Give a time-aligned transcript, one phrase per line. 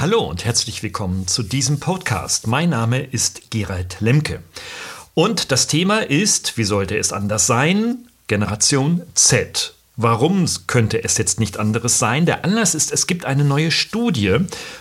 [0.00, 2.46] Hallo und herzlich willkommen zu diesem Podcast.
[2.46, 4.42] Mein Name ist Gerald Lemke.
[5.12, 9.74] Und das Thema ist, wie sollte es anders sein, Generation Z.
[9.96, 12.24] Warum könnte es jetzt nicht anderes sein?
[12.24, 14.38] Der Anlass ist, es gibt eine neue Studie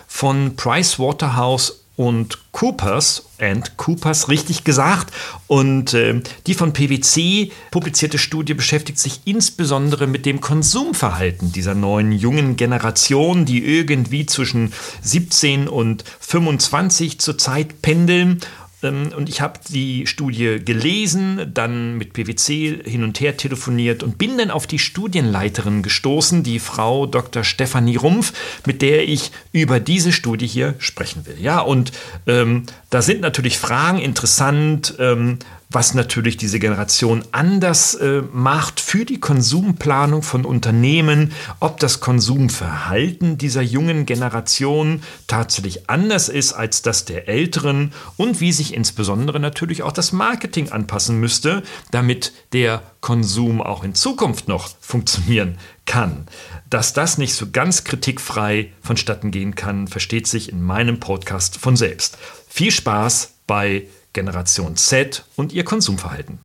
[0.08, 5.14] von Pricewaterhouse und Coopers and Coopers richtig gesagt.
[5.48, 12.14] Und äh, die von PwC publizierte Studie beschäftigt sich insbesondere mit dem Konsumverhalten dieser neuen
[12.14, 14.72] jungen Generation, die irgendwie zwischen
[15.02, 18.40] 17 und 25 zurzeit pendeln
[18.82, 24.38] und ich habe die Studie gelesen, dann mit PwC hin und her telefoniert und bin
[24.38, 27.44] dann auf die Studienleiterin gestoßen, die Frau Dr.
[27.44, 28.32] Stefanie Rumpf,
[28.66, 31.36] mit der ich über diese Studie hier sprechen will.
[31.42, 31.92] Ja, und
[32.26, 34.96] ähm, da sind natürlich Fragen interessant.
[34.98, 35.40] Ähm,
[35.72, 43.38] was natürlich diese Generation anders äh, macht für die Konsumplanung von Unternehmen, ob das Konsumverhalten
[43.38, 49.84] dieser jungen Generation tatsächlich anders ist als das der älteren und wie sich insbesondere natürlich
[49.84, 56.26] auch das Marketing anpassen müsste, damit der Konsum auch in Zukunft noch funktionieren kann.
[56.72, 61.76] Dass das nicht so ganz kritikfrei vonstatten gehen kann, versteht sich in meinem Podcast von
[61.76, 62.18] selbst.
[62.48, 66.40] Viel Spaß bei Generation Z und ihr Konsumverhalten.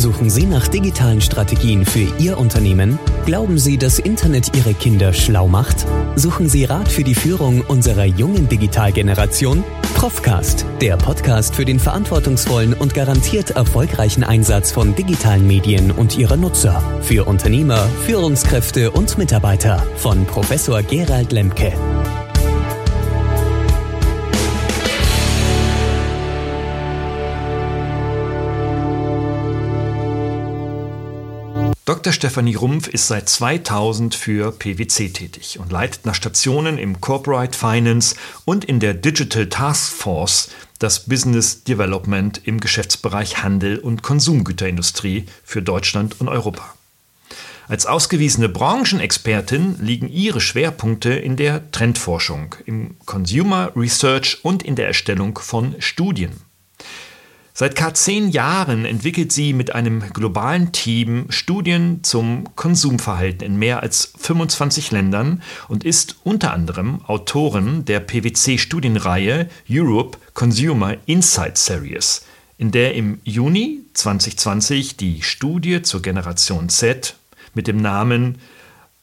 [0.00, 2.98] Suchen Sie nach digitalen Strategien für Ihr Unternehmen?
[3.26, 5.84] Glauben Sie, dass Internet Ihre Kinder schlau macht?
[6.16, 9.62] Suchen Sie Rat für die Führung unserer jungen Digitalgeneration?
[9.96, 16.38] Profcast, der Podcast für den verantwortungsvollen und garantiert erfolgreichen Einsatz von digitalen Medien und ihrer
[16.38, 16.82] Nutzer.
[17.02, 21.74] Für Unternehmer, Führungskräfte und Mitarbeiter von Professor Gerald Lemke.
[31.90, 32.12] Dr.
[32.12, 38.14] Stefanie Rumpf ist seit 2000 für PwC tätig und leitet nach Stationen im Corporate Finance
[38.44, 45.62] und in der Digital Task Force das Business Development im Geschäftsbereich Handel und Konsumgüterindustrie für
[45.62, 46.76] Deutschland und Europa.
[47.66, 54.86] Als ausgewiesene Branchenexpertin liegen ihre Schwerpunkte in der Trendforschung, im Consumer Research und in der
[54.86, 56.49] Erstellung von Studien.
[57.60, 63.82] Seit gar zehn Jahren entwickelt sie mit einem globalen Team Studien zum Konsumverhalten in mehr
[63.82, 72.24] als 25 Ländern und ist unter anderem Autorin der PwC-Studienreihe Europe Consumer Insight Series,
[72.56, 77.14] in der im Juni 2020 die Studie zur Generation Z
[77.52, 78.38] mit dem Namen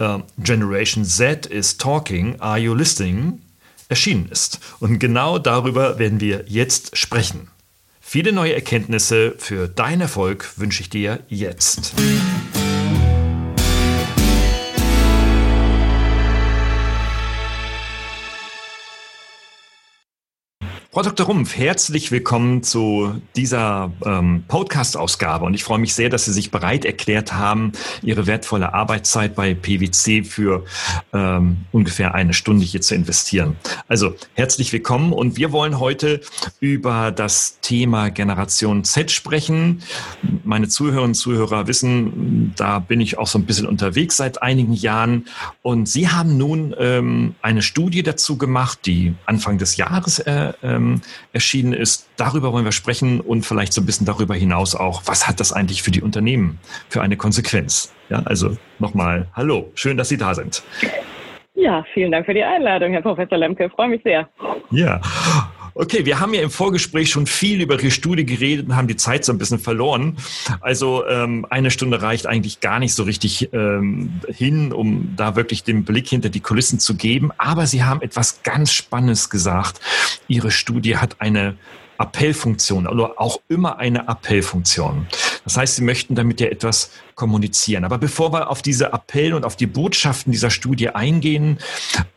[0.02, 3.40] uh, Generation Z is Talking, Are You Listening?
[3.88, 4.60] erschienen ist.
[4.80, 7.52] Und genau darüber werden wir jetzt sprechen.
[8.10, 11.94] Viele neue Erkenntnisse für deinen Erfolg wünsche ich dir jetzt.
[20.98, 21.28] Frau Dr.
[21.28, 26.50] Rumpf, herzlich willkommen zu dieser ähm, Podcast-Ausgabe und ich freue mich sehr, dass Sie sich
[26.50, 30.66] bereit erklärt haben, Ihre wertvolle Arbeitszeit bei PwC für
[31.14, 33.58] ähm, ungefähr eine Stunde hier zu investieren.
[33.88, 36.20] Also herzlich willkommen und wir wollen heute
[36.62, 39.84] über das Thema Generation Z sprechen.
[40.44, 44.74] Meine Zuhörerinnen und Zuhörer wissen, da bin ich auch so ein bisschen unterwegs seit einigen
[44.74, 45.28] Jahren
[45.62, 50.87] und Sie haben nun ähm, eine Studie dazu gemacht, die Anfang des Jahres äh, ähm,
[50.88, 51.02] ähm,
[51.34, 52.10] erschienen ist.
[52.18, 55.54] Darüber wollen wir sprechen und vielleicht so ein bisschen darüber hinaus auch, was hat das
[55.54, 56.60] eigentlich für die Unternehmen
[56.90, 57.94] für eine Konsequenz?
[58.10, 60.64] Ja, also nochmal, hallo, schön, dass Sie da sind.
[61.56, 63.70] Ja, vielen Dank für die Einladung, Herr Professor Lemke.
[63.70, 64.30] Freue mich sehr.
[64.70, 65.02] Ja.
[65.80, 68.96] Okay, wir haben ja im Vorgespräch schon viel über Ihre Studie geredet und haben die
[68.96, 70.18] Zeit so ein bisschen verloren.
[70.60, 75.64] Also ähm, eine Stunde reicht eigentlich gar nicht so richtig ähm, hin, um da wirklich
[75.64, 77.32] den Blick hinter die Kulissen zu geben.
[77.38, 79.80] Aber Sie haben etwas ganz Spannendes gesagt.
[80.28, 81.56] Ihre Studie hat eine
[81.98, 85.08] Appellfunktion oder auch immer eine Appellfunktion.
[85.44, 87.86] Das heißt, Sie möchten damit ja etwas kommunizieren.
[87.86, 91.60] Aber bevor wir auf diese Appell und auf die Botschaften dieser Studie eingehen,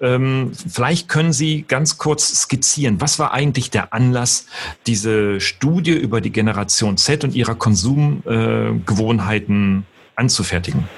[0.00, 4.46] ähm, vielleicht können Sie ganz kurz skizzieren, was war eigentlich der Anlass,
[4.86, 9.82] diese Studie über die Generation Z und ihrer Konsumgewohnheiten äh,
[10.16, 10.88] anzufertigen?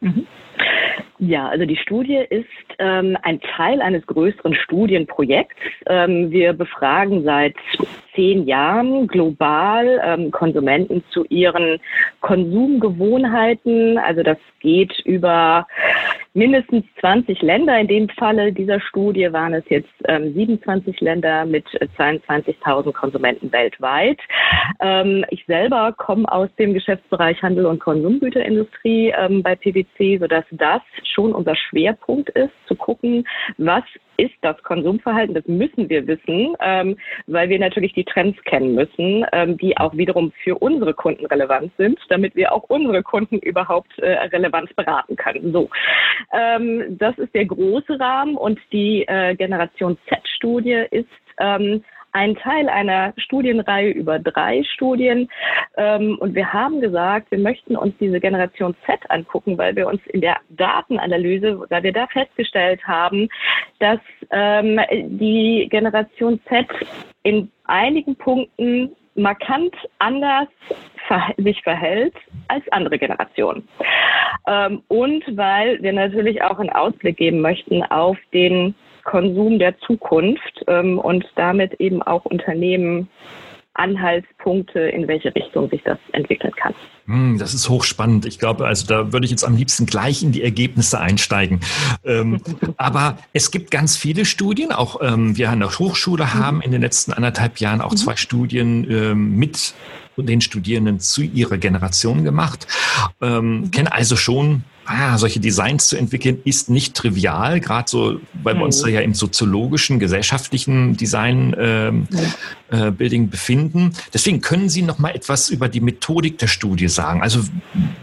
[0.00, 0.26] Mhm.
[1.18, 2.46] Ja, also die Studie ist
[2.78, 5.56] ähm, ein Teil eines größeren Studienprojekts.
[5.86, 7.56] Ähm, wir befragen seit
[8.18, 11.78] zehn Jahren global ähm, Konsumenten zu ihren
[12.20, 13.96] Konsumgewohnheiten.
[13.96, 15.68] Also das geht über
[16.34, 17.78] mindestens 20 Länder.
[17.78, 21.64] In dem Falle dieser Studie waren es jetzt ähm, 27 Länder mit
[21.96, 24.18] 22.000 Konsumenten weltweit.
[24.80, 30.82] Ähm, ich selber komme aus dem Geschäftsbereich Handel und Konsumgüterindustrie ähm, bei PwC, sodass das
[31.04, 33.24] schon unser Schwerpunkt ist, zu gucken,
[33.58, 33.84] was
[34.18, 35.34] ist das Konsumverhalten?
[35.34, 39.94] Das müssen wir wissen, ähm, weil wir natürlich die Trends kennen müssen, ähm, die auch
[39.96, 45.16] wiederum für unsere Kunden relevant sind, damit wir auch unsere Kunden überhaupt äh, relevant beraten
[45.16, 45.52] können.
[45.52, 45.68] So,
[46.32, 51.06] ähm, das ist der große Rahmen und die äh, Generation Z-Studie ist
[51.38, 55.28] ähm, ein Teil einer Studienreihe über drei Studien.
[55.76, 60.00] Ähm, und wir haben gesagt, wir möchten uns diese Generation Z angucken, weil wir uns
[60.08, 63.28] in der Datenanalyse, weil wir da festgestellt haben,
[63.78, 64.00] dass
[64.30, 66.66] ähm, die Generation Z
[67.22, 70.48] in einigen Punkten markant anders
[71.36, 72.14] sich verhält
[72.48, 73.68] als andere Generationen.
[74.46, 78.74] Ähm, und weil wir natürlich auch einen Ausblick geben möchten auf den
[79.08, 83.08] Konsum der Zukunft ähm, und damit eben auch Unternehmen
[83.72, 86.74] Anhaltspunkte, in welche Richtung sich das entwickeln kann.
[87.06, 88.26] Hm, das ist hochspannend.
[88.26, 91.60] Ich glaube, also da würde ich jetzt am liebsten gleich in die Ergebnisse einsteigen.
[92.04, 92.42] Ähm,
[92.76, 96.34] aber es gibt ganz viele Studien, auch ähm, wir an der Hochschule mhm.
[96.34, 97.96] haben in den letzten anderthalb Jahren auch mhm.
[97.96, 99.74] zwei Studien ähm, mit
[100.18, 102.66] den Studierenden zu ihrer Generation gemacht.
[103.22, 103.70] Ähm, mhm.
[103.70, 108.64] Kennen also schon ah, solche Designs zu entwickeln, ist nicht trivial, gerade so, weil wir
[108.64, 108.86] uns mhm.
[108.86, 112.08] da ja im soziologischen, gesellschaftlichen Design ähm,
[112.70, 113.92] äh, Building befinden.
[114.12, 117.22] Deswegen können Sie noch mal etwas über die Methodik der Studie sagen.
[117.22, 117.40] Also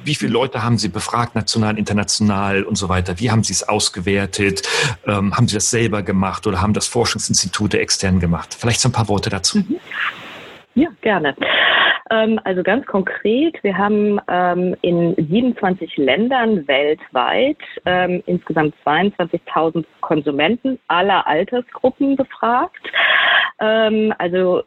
[0.04, 3.20] wie viele Leute haben Sie befragt, national, international und so weiter?
[3.20, 4.62] Wie haben Sie es ausgewertet?
[5.08, 8.56] Ähm, haben Sie das selber gemacht oder haben das Forschungsinstitute extern gemacht?
[8.58, 9.58] Vielleicht so ein paar Worte dazu.
[9.58, 9.78] Mhm.
[10.76, 11.36] Ja, gerne.
[12.12, 20.80] Ähm, also ganz konkret, wir haben ähm, in 27 Ländern weltweit ähm, insgesamt 22.000 Konsumenten
[20.88, 22.92] aller Altersgruppen befragt.
[23.58, 24.64] Also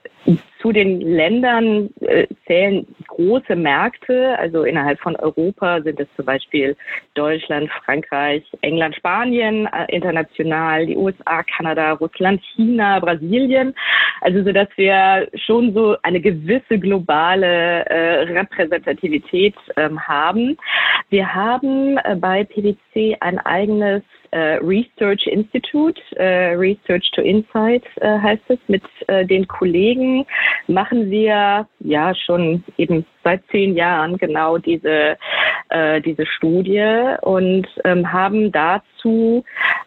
[0.60, 4.38] zu den Ländern äh, zählen große Märkte.
[4.38, 6.76] Also innerhalb von Europa sind es zum Beispiel
[7.14, 13.75] Deutschland, Frankreich, England, Spanien, äh, international die USA, Kanada, Russland, China, Brasilien.
[14.20, 20.56] Also so, dass wir schon so eine gewisse globale äh, Repräsentativität ähm, haben.
[21.11, 24.02] Wir haben äh, bei PwC ein eigenes
[24.36, 28.58] Research Institute, äh, Research to Insight äh, heißt es.
[28.69, 30.26] Mit äh, den Kollegen
[30.66, 35.16] machen wir ja schon eben seit zehn Jahren genau diese,
[35.70, 39.44] äh, diese Studie und ähm, haben dazu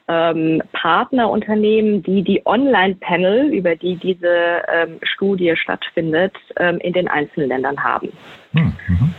[0.08, 6.34] ähm, Partnerunternehmen, die die Online-Panel, über die diese ähm, Studie stattfindet,
[6.80, 8.12] in den einzelnen Ländern haben.
[8.54, 9.14] Hm, mhm.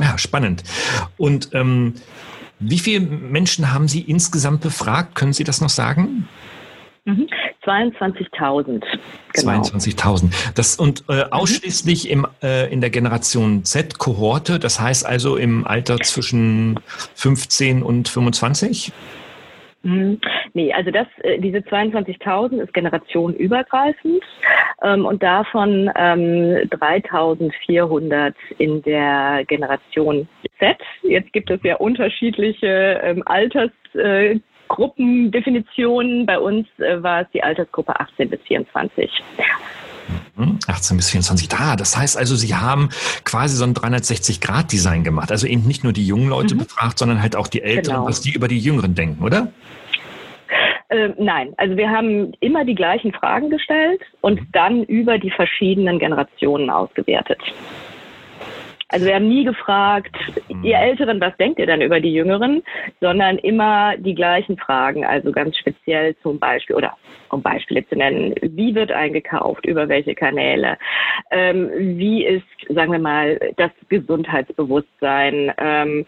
[0.00, 0.64] Ja, spannend.
[1.16, 1.94] Und ähm,
[2.58, 5.14] wie viele Menschen haben Sie insgesamt befragt?
[5.14, 6.28] Können Sie das noch sagen?
[7.04, 7.26] Mhm.
[7.64, 8.82] 22.000.
[9.32, 9.62] Genau.
[9.62, 10.52] 22.000.
[10.54, 11.32] Das und äh, mhm.
[11.32, 16.80] ausschließlich im, äh, in der Generation Z-Kohorte, das heißt also im Alter zwischen
[17.14, 18.92] 15 und 25?
[19.84, 20.20] Mhm.
[20.54, 24.24] Nee, also das, äh, diese 22.000 ist generationenübergreifend
[24.82, 30.26] ähm, und davon ähm, 3.400 in der Generation
[30.58, 30.78] Z.
[31.02, 36.22] Jetzt gibt es ja unterschiedliche ähm, Altersgruppendefinitionen.
[36.22, 39.22] Äh, Bei uns äh, war es die Altersgruppe 18 bis 24.
[40.66, 41.48] 18 mhm, bis 24.
[41.58, 42.88] Ah, das heißt also, Sie haben
[43.24, 45.30] quasi so ein 360-Grad-Design gemacht.
[45.30, 46.60] Also eben nicht nur die jungen Leute mhm.
[46.60, 48.08] befragt, sondern halt auch die Älteren, genau.
[48.08, 49.52] was die über die Jüngeren denken, oder?
[50.88, 55.98] Äh, nein, also wir haben immer die gleichen Fragen gestellt und dann über die verschiedenen
[55.98, 57.40] Generationen ausgewertet.
[58.94, 60.14] Also wir haben nie gefragt,
[60.48, 60.62] mhm.
[60.62, 62.62] ihr Älteren, was denkt ihr denn über die Jüngeren,
[63.00, 66.96] sondern immer die gleichen Fragen, also ganz speziell zum Beispiel, oder
[67.30, 70.78] um Beispiele zu nennen, wie wird eingekauft, über welche Kanäle,
[71.32, 76.06] ähm, wie ist, sagen wir mal, das Gesundheitsbewusstsein, ähm,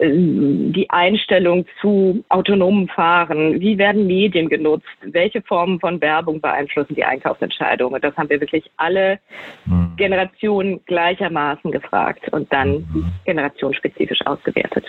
[0.00, 7.04] die Einstellung zu autonomen Fahren, wie werden Medien genutzt, welche Formen von Werbung beeinflussen die
[7.04, 8.02] Einkaufsentscheidungen.
[8.02, 9.20] Das haben wir wirklich alle
[9.66, 9.92] mhm.
[9.96, 12.23] Generationen gleichermaßen gefragt.
[12.32, 13.12] Und dann mhm.
[13.24, 14.84] generationsspezifisch ausgewertet.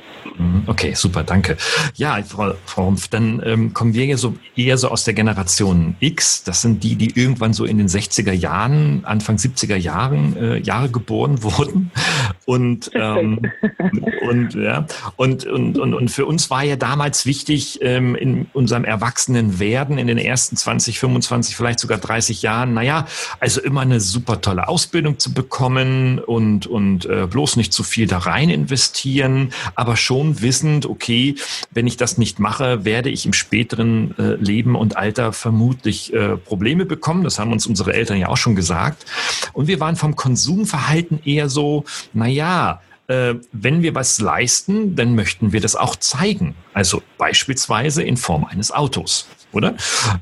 [0.68, 1.58] Okay, super, danke.
[1.96, 5.96] Ja, Frau, Frau Rumpf, dann ähm, kommen wir ja so eher so aus der Generation
[6.00, 6.44] X.
[6.44, 10.89] Das sind die, die irgendwann so in den 60er Jahren, Anfang 70er Jahren äh, Jahre
[10.89, 11.92] geboren wurden.
[12.46, 13.51] Und, ähm,
[14.27, 18.86] und, ja, und, und, und, und für uns war ja damals wichtig, ähm, in unserem
[18.86, 23.06] Erwachsenenwerden in den ersten 20, 25, vielleicht sogar 30 Jahren, naja,
[23.39, 28.08] also immer eine super tolle Ausbildung zu bekommen und, und äh, bloß nicht zu viel
[28.08, 31.36] da rein investieren, aber schon wissend, okay,
[31.72, 36.38] wenn ich das nicht mache, werde ich im späteren äh, Leben und Alter vermutlich äh,
[36.38, 37.24] Probleme bekommen.
[37.24, 39.05] Das haben uns unsere Eltern ja auch schon gesagt.
[39.53, 45.53] Und wir waren vom Konsumverhalten eher so, naja, äh, wenn wir was leisten, dann möchten
[45.53, 46.55] wir das auch zeigen.
[46.74, 49.76] Also beispielsweise in Form eines Autos, oder?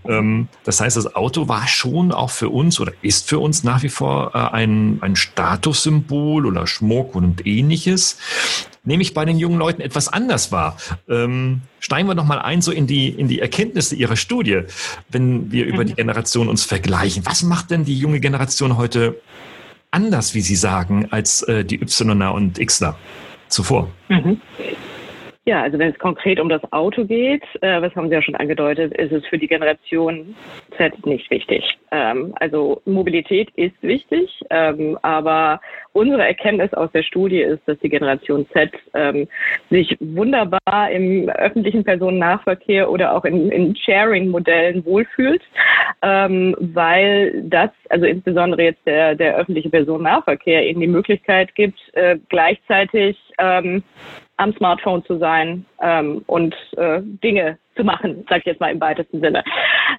[0.06, 3.84] Ähm, das heißt, das Auto war schon auch für uns oder ist für uns nach
[3.84, 8.18] wie vor äh, ein, ein Statussymbol oder Schmuck und ähnliches.
[8.86, 10.78] Nämlich bei den jungen Leuten etwas anders war.
[11.08, 14.62] Ähm, steigen wir noch mal ein so in die, in die Erkenntnisse Ihrer Studie,
[15.10, 17.26] wenn wir über die Generation uns vergleichen.
[17.26, 19.16] Was macht denn die junge Generation heute
[19.92, 22.98] anders, wie Sie sagen, als äh, die Yner und Xler
[23.48, 23.90] zuvor.
[24.10, 24.42] Mhm.
[25.46, 28.36] Ja, also wenn es konkret um das Auto geht, äh, was haben Sie ja schon
[28.36, 30.38] angedeutet, ist es für die Generation
[30.78, 31.78] Z nicht wichtig.
[31.92, 35.60] Ähm, also Mobilität ist wichtig, ähm, aber
[35.92, 39.28] unsere Erkenntnis aus der Studie ist, dass die Generation Z ähm,
[39.70, 45.42] sich wunderbar im öffentlichen Personennahverkehr oder auch in, in Sharing-Modellen wohlfühlt,
[46.04, 52.18] ähm, weil das, also insbesondere jetzt der, der öffentliche Personennahverkehr, ihnen die Möglichkeit gibt, äh,
[52.30, 53.84] gleichzeitig ähm,
[54.38, 58.82] am Smartphone zu sein ähm, und äh, Dinge zu machen, sag ich jetzt mal im
[58.82, 59.44] weitesten Sinne.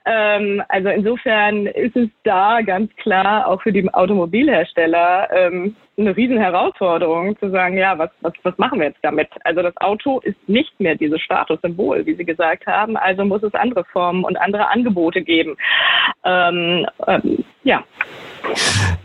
[0.05, 6.39] Ähm, also insofern ist es da ganz klar auch für die Automobilhersteller ähm, eine riesen
[6.39, 9.29] Herausforderung zu sagen, ja, was, was, was machen wir jetzt damit?
[9.45, 13.55] Also das Auto ist nicht mehr dieses Statussymbol, wie Sie gesagt haben, also muss es
[13.55, 15.57] andere Formen und andere Angebote geben.
[16.25, 17.83] Ähm, ähm ja.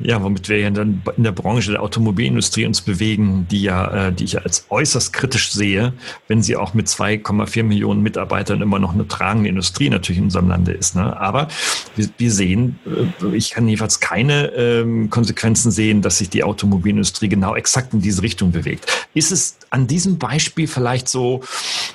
[0.02, 4.14] Ja, womit wir ja dann in der Branche der Automobilindustrie uns bewegen, die ja, äh,
[4.14, 5.94] die ich als äußerst kritisch sehe,
[6.28, 10.50] wenn sie auch mit 2,4 Millionen Mitarbeitern immer noch eine tragende Industrie natürlich in unserem
[10.50, 10.96] Lande ist.
[10.96, 11.18] Ne?
[11.18, 11.48] Aber
[11.96, 17.56] wir, sehen, äh, ich kann jedenfalls keine ähm, Konsequenzen sehen, dass sich die Automobilindustrie genau
[17.56, 19.08] exakt in diese Richtung bewegt.
[19.14, 21.42] Ist es an diesem Beispiel vielleicht so,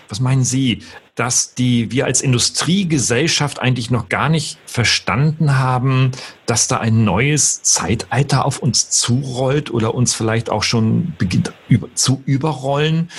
[0.08, 0.82] was meinen Sie,
[1.14, 6.10] dass die wir als Industriegesellschaft eigentlich noch gar nicht verstanden haben,
[6.46, 11.52] dass da ein neues Zeitalter auf uns zurollt oder uns vielleicht auch schon beginnt
[11.94, 13.10] zu überrollen,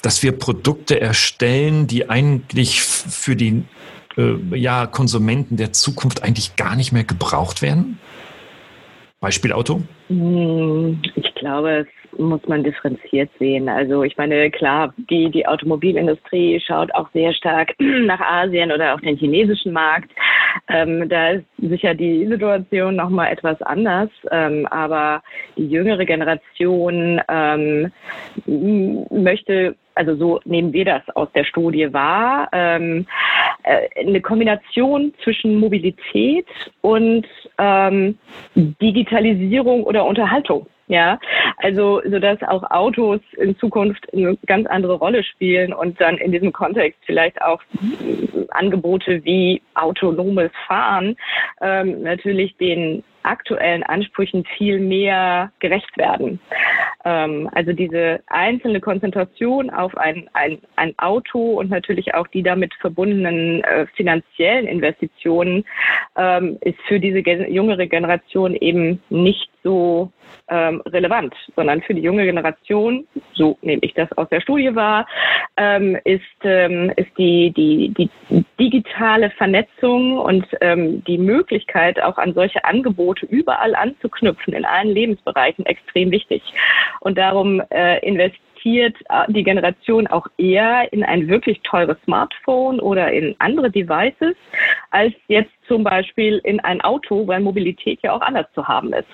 [0.00, 3.64] dass wir Produkte erstellen, die eigentlich für die
[4.16, 7.98] äh, ja, Konsumenten der Zukunft eigentlich gar nicht mehr gebraucht werden?
[9.22, 9.80] Beispiel Auto?
[10.08, 13.68] Hm, ich glaube, es muss man differenziert sehen.
[13.68, 19.00] Also ich meine, klar, die, die Automobilindustrie schaut auch sehr stark nach Asien oder auch
[19.00, 20.10] den chinesischen Markt.
[20.68, 24.10] Ähm, da ist sicher die Situation nochmal etwas anders.
[24.30, 25.22] Ähm, aber
[25.56, 27.92] die jüngere Generation ähm,
[29.10, 33.06] möchte also so nehmen wir das aus der Studie wahr, ähm,
[33.62, 36.46] äh, eine Kombination zwischen Mobilität
[36.80, 37.26] und
[37.58, 38.18] ähm,
[38.54, 40.66] Digitalisierung oder Unterhaltung.
[40.88, 41.18] Ja,
[41.62, 46.32] also so dass auch Autos in Zukunft eine ganz andere Rolle spielen und dann in
[46.32, 47.62] diesem Kontext vielleicht auch
[48.50, 51.16] Angebote wie autonomes Fahren
[51.60, 56.40] ähm, natürlich den aktuellen Ansprüchen viel mehr gerecht werden.
[57.04, 62.74] Ähm, also diese einzelne Konzentration auf ein, ein, ein Auto und natürlich auch die damit
[62.80, 65.64] verbundenen äh, finanziellen Investitionen
[66.16, 70.10] ähm, ist für diese jüngere Generation eben nicht so
[70.48, 75.06] ähm, relevant, sondern für die junge Generation, so nehme ich das aus der Studie wahr,
[75.56, 82.34] ähm, ist, ähm, ist die, die, die digitale Vernetzung und ähm, die Möglichkeit, auch an
[82.34, 86.42] solche Angebote überall anzuknüpfen, in allen Lebensbereichen, extrem wichtig.
[87.00, 88.96] Und darum äh, investiert
[89.28, 94.36] die Generation auch eher in ein wirklich teures Smartphone oder in andere Devices,
[94.90, 99.08] als jetzt zum Beispiel in ein Auto, weil Mobilität ja auch anders zu haben ist.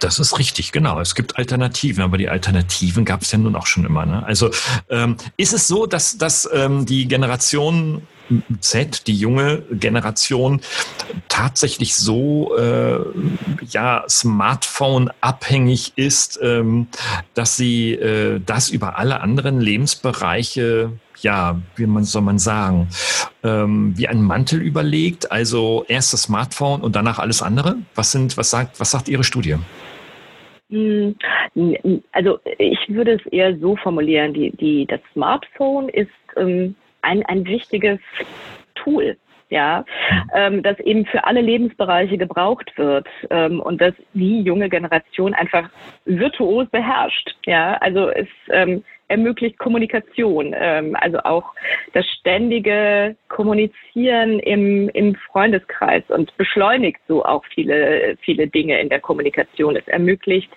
[0.00, 1.00] Das ist richtig, genau.
[1.00, 4.04] Es gibt Alternativen, aber die Alternativen gab es ja nun auch schon immer.
[4.04, 4.22] Ne?
[4.26, 4.50] Also
[4.90, 8.06] ähm, ist es so, dass, dass ähm, die Generation
[8.60, 10.60] Z, die junge Generation,
[11.28, 13.00] tatsächlich so äh,
[13.68, 16.88] ja Smartphone abhängig ist, ähm,
[17.34, 22.88] dass sie äh, das über alle anderen Lebensbereiche ja, wie man soll man sagen,
[23.42, 25.30] ähm, wie ein Mantel überlegt.
[25.30, 27.76] Also erst das Smartphone und danach alles andere.
[27.94, 29.56] Was sind, was sagt, was sagt Ihre Studie?
[30.70, 31.14] Hm,
[32.12, 37.44] also ich würde es eher so formulieren, die, die, das Smartphone ist ähm, ein, ein
[37.44, 37.98] wichtiges
[38.74, 39.16] Tool
[39.54, 39.84] ja,
[40.34, 45.70] ähm, das eben für alle Lebensbereiche gebraucht wird ähm, und das die junge Generation einfach
[46.04, 47.36] virtuos beherrscht.
[47.46, 48.82] Ja, also es ähm,
[49.14, 51.52] ermöglicht Kommunikation, ähm, also auch
[51.92, 58.98] das ständige Kommunizieren im, im Freundeskreis und beschleunigt so auch viele, viele Dinge in der
[58.98, 59.76] Kommunikation.
[59.76, 60.50] Es ermöglicht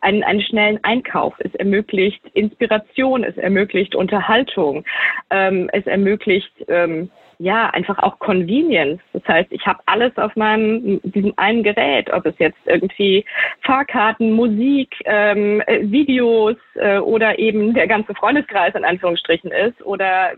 [0.00, 4.84] einen, einen schnellen Einkauf, es ermöglicht Inspiration, es ermöglicht Unterhaltung,
[5.28, 9.00] ähm, es ermöglicht ähm, ja, einfach auch Convenience.
[9.12, 13.24] Das heißt, ich habe alles auf meinem, diesem einen Gerät, ob es jetzt irgendwie
[13.62, 20.32] Fahrkarten, Musik, ähm, äh, Videos äh, oder eben der ganze Freundeskreis in Anführungsstrichen ist oder
[20.32, 20.36] äh,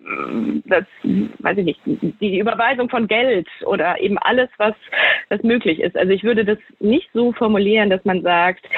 [0.64, 4.74] das, weiß ich nicht, die Überweisung von Geld oder eben alles, was,
[5.28, 5.96] was möglich ist.
[5.96, 8.68] Also ich würde das nicht so formulieren, dass man sagt,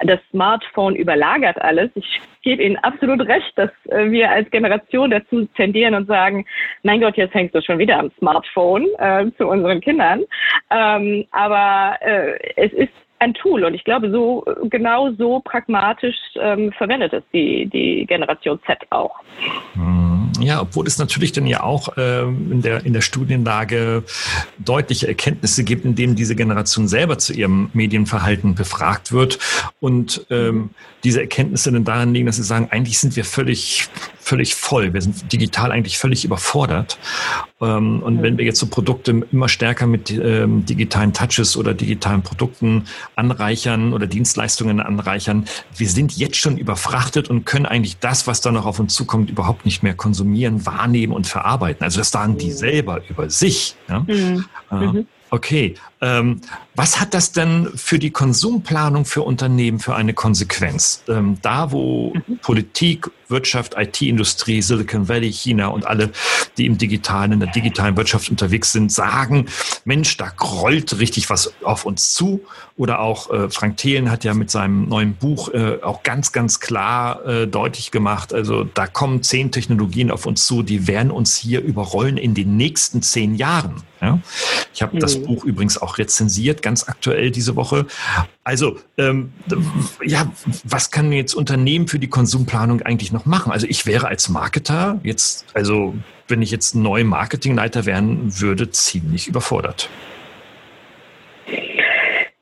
[0.00, 1.90] das Smartphone überlagert alles.
[1.94, 6.46] Ich gebe Ihnen absolut recht, dass äh, wir als Generation dazu tendieren und sagen,
[6.84, 10.22] mein Gott, jetzt hängst du schon wieder am Smartphone äh, zu unseren Kindern.
[10.70, 16.72] Ähm, aber äh, es ist ein Tool und ich glaube, so genau so pragmatisch ähm,
[16.72, 19.20] verwendet es die, die Generation Z auch.
[19.74, 20.15] Mhm.
[20.40, 24.02] Ja, obwohl es natürlich dann ja auch äh, in, der, in der Studienlage
[24.58, 29.38] deutliche Erkenntnisse gibt, indem diese Generation selber zu ihrem Medienverhalten befragt wird.
[29.80, 30.70] Und ähm,
[31.04, 33.88] diese Erkenntnisse dann darin liegen, dass sie sagen, eigentlich sind wir völlig,
[34.18, 36.98] völlig voll, wir sind digital eigentlich völlig überfordert.
[37.60, 42.22] Ähm, und wenn wir jetzt so Produkte immer stärker mit ähm, digitalen Touches oder digitalen
[42.22, 45.44] Produkten anreichern oder Dienstleistungen anreichern,
[45.76, 49.30] wir sind jetzt schon überfrachtet und können eigentlich das, was da noch auf uns zukommt,
[49.30, 50.25] überhaupt nicht mehr konsumieren,
[50.66, 51.84] wahrnehmen und verarbeiten.
[51.84, 53.76] Also das sagen die selber über sich.
[53.88, 54.00] Ja?
[54.00, 54.44] Mhm.
[54.70, 55.06] Mhm.
[55.30, 55.74] Okay,
[56.06, 56.40] ähm,
[56.76, 61.02] was hat das denn für die Konsumplanung für Unternehmen für eine Konsequenz?
[61.08, 62.38] Ähm, da, wo mhm.
[62.38, 66.12] Politik, Wirtschaft, IT-Industrie, Silicon Valley, China und alle,
[66.58, 69.46] die im digitalen, in der digitalen Wirtschaft unterwegs sind, sagen,
[69.84, 72.42] Mensch, da rollt richtig was auf uns zu.
[72.76, 76.60] Oder auch äh, Frank Thelen hat ja mit seinem neuen Buch äh, auch ganz, ganz
[76.60, 81.36] klar äh, deutlich gemacht, also da kommen zehn Technologien auf uns zu, die werden uns
[81.36, 83.82] hier überrollen in den nächsten zehn Jahren.
[84.00, 84.20] Ja?
[84.74, 85.00] Ich habe mhm.
[85.00, 87.86] das Buch übrigens auch rezensiert, ganz aktuell diese Woche.
[88.44, 89.32] Also, ähm,
[90.04, 90.30] ja,
[90.64, 93.52] was kann jetzt Unternehmen für die Konsumplanung eigentlich noch machen?
[93.52, 95.94] Also ich wäre als Marketer jetzt, also
[96.28, 99.88] wenn ich jetzt neu Marketingleiter werden würde, ziemlich überfordert.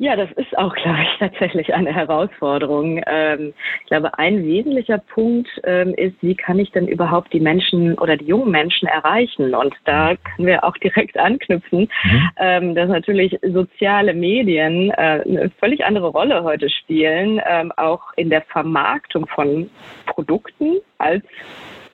[0.04, 3.00] Ja, das ist auch, glaube ich, tatsächlich eine Herausforderung.
[3.06, 7.98] Ähm, ich glaube, ein wesentlicher Punkt ähm, ist, wie kann ich denn überhaupt die Menschen
[7.98, 9.54] oder die jungen Menschen erreichen?
[9.54, 12.30] Und da können wir auch direkt anknüpfen, mhm.
[12.36, 18.28] ähm, dass natürlich soziale Medien äh, eine völlig andere Rolle heute spielen, ähm, auch in
[18.28, 19.70] der Vermarktung von
[20.04, 21.24] Produkten als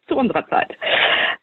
[0.09, 0.77] zu unserer Zeit.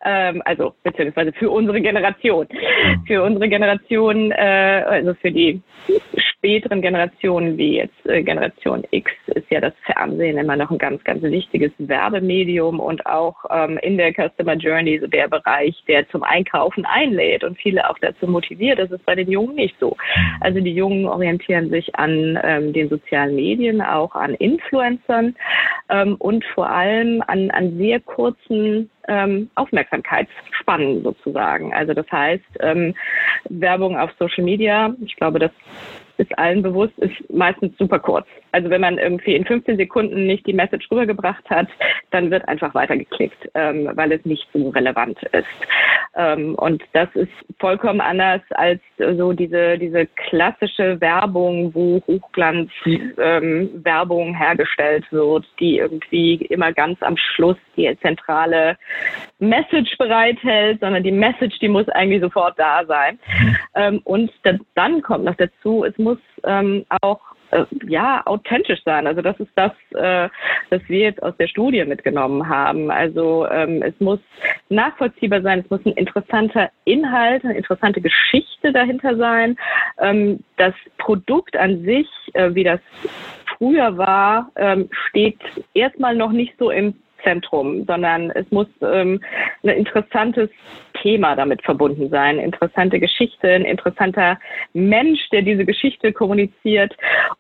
[0.04, 2.46] Ähm, also beziehungsweise für unsere Generation.
[2.52, 3.06] Mhm.
[3.08, 5.62] Für unsere Generation, äh, also für die
[6.38, 11.04] späteren Generationen wie jetzt äh, Generation X ist ja das Fernsehen immer noch ein ganz,
[11.04, 16.24] ganz wichtiges Werbemedium und auch ähm, in der Customer Journey so der Bereich, der zum
[16.24, 18.78] Einkaufen einlädt und viele auch dazu motiviert.
[18.78, 19.98] Das ist bei den Jungen nicht so.
[20.40, 25.36] Also die Jungen orientieren sich an ähm, den sozialen Medien, auch an Influencern
[25.90, 31.74] ähm, und vor allem an, an sehr kurzen ähm, Aufmerksamkeitsspannen sozusagen.
[31.74, 32.94] Also das heißt, ähm,
[33.50, 35.52] Werbung auf Social Media, ich glaube, das
[36.18, 38.28] ist allen bewusst, ist meistens super kurz.
[38.52, 41.68] Also wenn man irgendwie in 15 Sekunden nicht die Message rübergebracht hat,
[42.12, 45.46] dann wird einfach weitergeklickt, ähm, weil es nicht so relevant ist.
[46.16, 54.36] Ähm, und das ist vollkommen anders als so diese, diese klassische Werbung, wo Hochglanzwerbung ähm,
[54.36, 58.78] hergestellt wird, die irgendwie immer ganz am Schluss die zentrale
[59.40, 63.20] Message bereithält, sondern die Message, die muss eigentlich sofort da sein.
[63.40, 63.58] Mhm.
[63.76, 64.32] Ähm, und
[64.76, 66.07] dann kommt noch dazu, es muss
[66.44, 69.08] ähm, auch äh, ja, authentisch sein.
[69.08, 70.30] Also das ist das, äh,
[70.70, 72.92] was wir jetzt aus der Studie mitgenommen haben.
[72.92, 74.20] Also ähm, es muss
[74.70, 79.58] nachvollziehbar sein, es muss ein interessanter Inhalt, eine interessante Geschichte dahinter sein.
[80.00, 82.82] Ähm, das Produkt an sich, äh, wie das
[83.58, 85.40] früher war, ähm, steht
[85.74, 89.22] erstmal noch nicht so im Zentrum, sondern es muss ähm,
[89.64, 90.50] ein interessantes
[91.02, 94.40] Thema damit verbunden sein, interessante Geschichte, ein interessanter
[94.74, 96.96] Mensch, der diese Geschichte kommuniziert.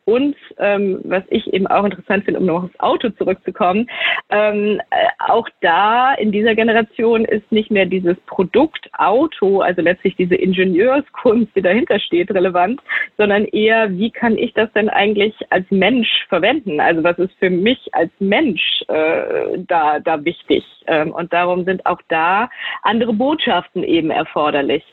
[0.05, 3.89] Und ähm, was ich eben auch interessant finde, um noch aufs Auto zurückzukommen,
[4.29, 10.15] ähm, äh, auch da in dieser Generation ist nicht mehr dieses Produkt Auto, also letztlich
[10.15, 12.81] diese Ingenieurskunst, die dahinter steht, relevant,
[13.17, 16.79] sondern eher, wie kann ich das denn eigentlich als Mensch verwenden?
[16.79, 20.63] Also was ist für mich als Mensch äh, da, da wichtig?
[20.87, 22.49] Ähm, und darum sind auch da
[22.83, 24.83] andere Botschaften eben erforderlich.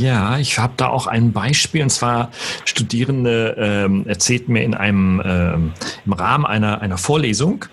[0.00, 2.30] Ja, ich habe da auch ein Beispiel und zwar
[2.64, 5.72] Studierende ähm, erzählten mir in einem ähm,
[6.06, 7.66] im Rahmen einer einer Vorlesung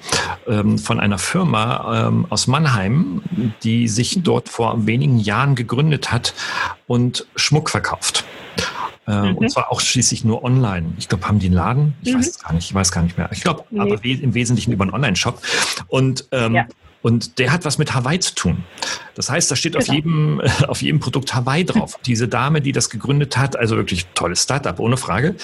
[0.45, 3.21] ähm, von einer Firma ähm, aus Mannheim,
[3.63, 6.33] die sich dort vor wenigen Jahren gegründet hat
[6.85, 8.25] und Schmuck verkauft.
[9.07, 9.37] Ähm, mhm.
[9.37, 10.87] Und zwar auch schließlich nur online.
[10.97, 11.93] Ich glaube, haben die einen Laden?
[12.01, 12.17] Ich mhm.
[12.17, 12.65] weiß es gar nicht.
[12.65, 13.29] Ich weiß gar nicht mehr.
[13.31, 13.79] Ich glaube, nee.
[13.79, 15.41] aber im Wesentlichen über einen Online-Shop.
[15.87, 16.67] Und ähm, ja.
[17.07, 18.65] Und der hat was mit Hawaii zu tun.
[19.15, 19.85] Das heißt, da steht genau.
[19.85, 21.97] auf, jedem, auf jedem Produkt Hawaii drauf.
[22.05, 25.35] Diese Dame, die das gegründet hat, also wirklich tolles Startup, ohne Frage,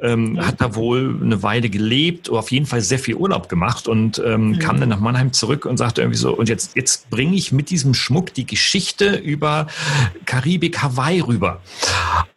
[0.00, 0.46] ähm, ja.
[0.48, 4.20] hat da wohl eine Weile gelebt, oder auf jeden Fall sehr viel Urlaub gemacht und
[4.26, 4.58] ähm, mhm.
[4.58, 7.70] kam dann nach Mannheim zurück und sagte irgendwie so, und jetzt, jetzt bringe ich mit
[7.70, 9.68] diesem Schmuck die Geschichte über
[10.26, 11.60] Karibik, Hawaii rüber.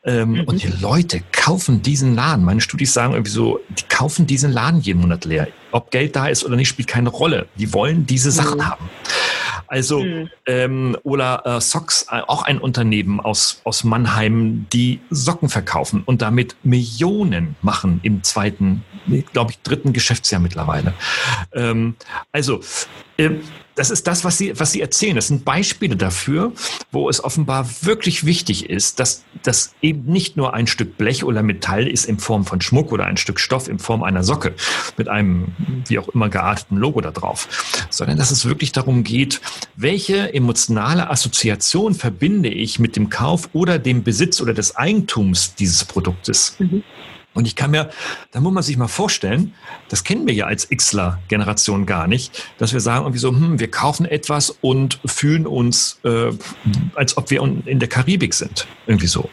[0.04, 0.42] Ähm, mhm.
[0.42, 2.46] Und die Leute kaufen diesen Laden.
[2.46, 5.48] Meine Studis sagen irgendwie so, die kaufen diesen Laden jeden Monat leer.
[5.76, 7.48] Ob Geld da ist oder nicht, spielt keine Rolle.
[7.56, 8.66] Die wollen diese Sachen mhm.
[8.66, 8.90] haben.
[9.68, 10.30] Also mhm.
[10.46, 16.22] ähm, oder äh, Socks, äh, auch ein Unternehmen aus, aus Mannheim, die Socken verkaufen und
[16.22, 18.86] damit Millionen machen im zweiten,
[19.34, 20.94] glaube ich, dritten Geschäftsjahr mittlerweile.
[21.52, 21.98] Ähm,
[22.32, 22.62] also
[23.76, 25.16] das ist das, was Sie, was Sie erzählen.
[25.16, 26.54] Das sind Beispiele dafür,
[26.92, 31.44] wo es offenbar wirklich wichtig ist, dass das eben nicht nur ein Stück Blech oder
[31.44, 34.54] Metall ist in Form von Schmuck oder ein Stück Stoff in Form einer Socke
[34.98, 35.48] mit einem
[35.88, 39.42] wie auch immer gearteten Logo da drauf, sondern dass es wirklich darum geht,
[39.76, 45.84] welche emotionale Assoziation verbinde ich mit dem Kauf oder dem Besitz oder des Eigentums dieses
[45.84, 46.56] Produktes.
[46.60, 46.84] Mhm.
[47.36, 47.90] Und ich kann mir,
[48.32, 49.54] da muss man sich mal vorstellen,
[49.90, 53.70] das kennen wir ja als Xler-Generation gar nicht, dass wir sagen irgendwie so, hm, wir
[53.70, 56.32] kaufen etwas und fühlen uns, äh,
[56.96, 58.68] als ob wir in der Karibik sind.
[58.88, 59.30] Irgendwie so.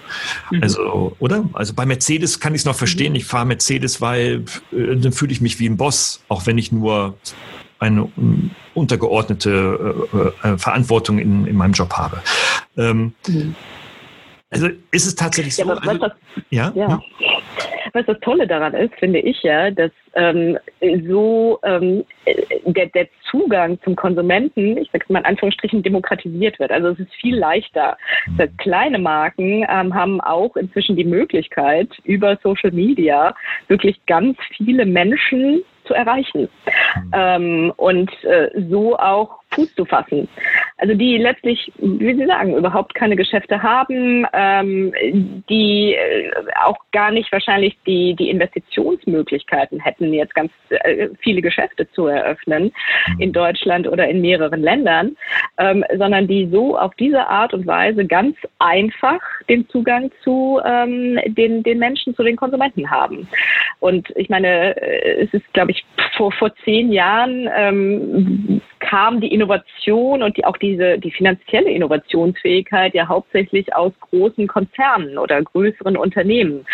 [0.51, 0.62] Mhm.
[0.62, 1.49] Also, oder?
[1.53, 3.15] Also bei Mercedes kann ich es noch verstehen.
[3.15, 6.73] Ich fahre Mercedes, weil äh, dann fühle ich mich wie ein Boss, auch wenn ich
[6.73, 7.17] nur
[7.79, 8.09] eine
[8.75, 10.07] untergeordnete
[10.43, 12.21] äh, äh, Verantwortung in, in meinem Job habe.
[12.77, 13.55] Ähm, mhm.
[14.51, 15.65] Also ist es tatsächlich so?
[15.65, 16.12] Ja, also, das,
[16.51, 16.73] ja?
[16.75, 17.01] ja.
[17.92, 20.59] Was das Tolle daran ist, finde ich ja, dass ähm,
[21.09, 22.05] so ähm,
[22.66, 26.70] der, der Zugang zum Konsumenten, ich sage mal in Anführungsstrichen, demokratisiert wird.
[26.70, 27.96] Also es ist viel leichter.
[28.37, 33.35] Das heißt, kleine Marken ähm, haben auch inzwischen die Möglichkeit, über Social Media
[33.68, 36.48] wirklich ganz viele Menschen zu erreichen
[36.96, 37.11] mhm.
[37.12, 40.29] ähm, und äh, so auch Fuß zu fassen.
[40.79, 44.93] Also die letztlich, wie Sie sagen, überhaupt keine Geschäfte haben, ähm,
[45.49, 46.31] die äh,
[46.65, 52.73] auch gar nicht wahrscheinlich die, die Investitionsmöglichkeiten hätten, jetzt ganz äh, viele Geschäfte zu eröffnen
[53.19, 53.33] in mhm.
[53.33, 55.17] Deutschland oder in mehreren Ländern,
[55.59, 61.19] ähm, sondern die so auf diese Art und Weise ganz einfach den Zugang zu ähm,
[61.27, 63.29] den, den Menschen, zu den Konsumenten haben.
[63.81, 65.85] Und ich meine, äh, es ist, glaube ich,
[66.17, 72.95] vor, vor zehn Jahren ähm, kam die Innovation und die, auch diese, die finanzielle Innovationsfähigkeit
[72.95, 76.66] ja hauptsächlich aus großen Konzernen oder größeren Unternehmen.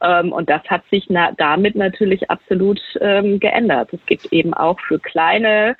[0.00, 3.92] Ähm, und das hat sich na, damit natürlich absolut ähm, geändert.
[3.92, 5.76] Es gibt eben auch für kleine,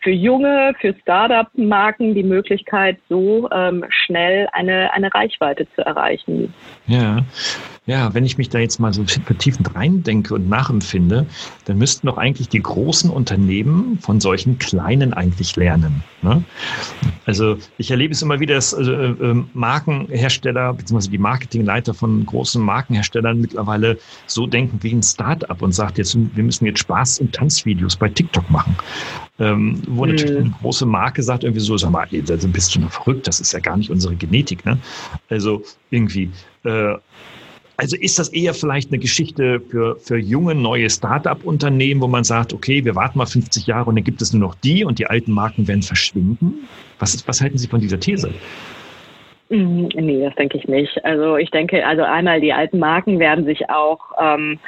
[0.00, 6.54] für junge, für Start-up-Marken die Möglichkeit, so ähm, schnell eine, eine Reichweite zu erreichen.
[6.86, 7.18] Ja.
[7.88, 11.24] Ja, wenn ich mich da jetzt mal so vertiefend reindenke und nachempfinde,
[11.64, 16.04] dann müssten doch eigentlich die großen Unternehmen von solchen kleinen eigentlich lernen.
[16.20, 16.44] Ne?
[17.24, 21.08] Also ich erlebe es immer wieder, dass äh, äh, Markenhersteller bzw.
[21.08, 23.96] die Marketingleiter von großen Markenherstellern mittlerweile
[24.26, 28.10] so denken wie ein Start-up und sagt jetzt, wir müssen jetzt Spaß- und Tanzvideos bei
[28.10, 28.76] TikTok machen.
[29.38, 30.10] Ähm, wo mhm.
[30.10, 33.52] natürlich eine große Marke sagt irgendwie so, sag mal, bist du noch verrückt, das ist
[33.52, 34.66] ja gar nicht unsere Genetik.
[34.66, 34.76] Ne?
[35.30, 36.30] Also irgendwie
[36.64, 36.94] äh,
[37.78, 42.52] also ist das eher vielleicht eine Geschichte für, für junge, neue Start-up-Unternehmen, wo man sagt,
[42.52, 45.06] okay, wir warten mal 50 Jahre und dann gibt es nur noch die und die
[45.06, 46.68] alten Marken werden verschwinden?
[46.98, 48.30] Was, ist, was halten Sie von dieser These?
[49.50, 51.04] Mm, nee, das denke ich nicht.
[51.04, 54.58] Also ich denke, also einmal die alten Marken werden sich auch ähm,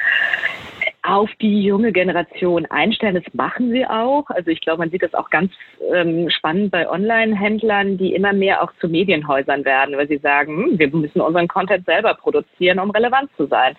[1.03, 3.15] auf die junge Generation einstellen.
[3.15, 4.29] Das machen sie auch.
[4.29, 5.51] Also ich glaube, man sieht das auch ganz
[5.93, 10.79] ähm, spannend bei Online-Händlern, die immer mehr auch zu Medienhäusern werden, weil sie sagen, hm,
[10.79, 13.75] wir müssen unseren Content selber produzieren, um relevant zu sein.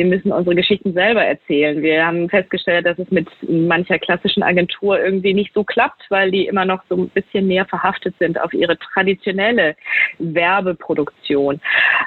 [0.00, 1.82] Wir müssen unsere Geschichten selber erzählen.
[1.82, 6.46] Wir haben festgestellt, dass es mit mancher klassischen Agentur irgendwie nicht so klappt, weil die
[6.46, 9.76] immer noch so ein bisschen mehr verhaftet sind auf ihre traditionelle
[10.18, 11.60] Werbeproduktion.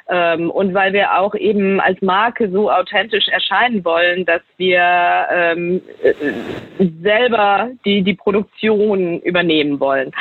[0.09, 4.81] Ähm, und weil wir auch eben als Marke so authentisch erscheinen wollen, dass wir
[5.31, 6.13] ähm, äh,
[7.03, 10.11] selber die, die Produktion übernehmen wollen.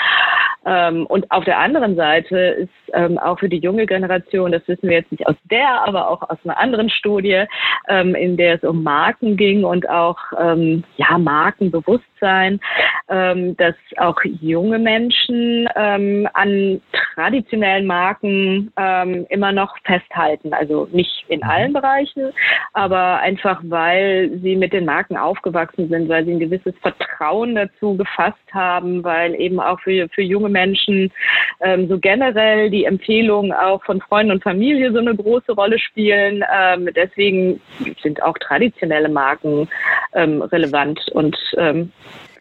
[0.64, 4.88] Ähm, und auf der anderen Seite ist ähm, auch für die junge Generation, das wissen
[4.88, 7.44] wir jetzt nicht aus der, aber auch aus einer anderen Studie,
[7.88, 14.18] ähm, in der es um Marken ging und auch ähm, ja Markenbewusstsein, ähm, dass auch
[14.40, 16.80] junge Menschen ähm, an
[17.14, 20.54] traditionellen Marken ähm, immer noch festhalten.
[20.54, 21.50] Also nicht in mhm.
[21.50, 22.32] allen Bereichen,
[22.72, 27.96] aber einfach weil sie mit den Marken aufgewachsen sind, weil sie ein gewisses Vertrauen dazu
[27.96, 31.10] gefasst haben, weil eben auch für, für junge Menschen
[31.60, 36.44] ähm, so generell die Empfehlungen auch von Freunden und Familie so eine große Rolle spielen.
[36.54, 37.60] Ähm, deswegen
[38.02, 39.68] sind auch traditionelle Marken
[40.14, 41.92] ähm, relevant und ähm,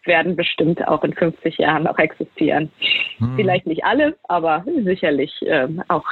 [0.04, 2.70] werden bestimmt auch in 50 Jahren noch existieren.
[3.18, 3.36] Hm.
[3.36, 6.04] Vielleicht nicht alle, aber sicherlich ähm, auch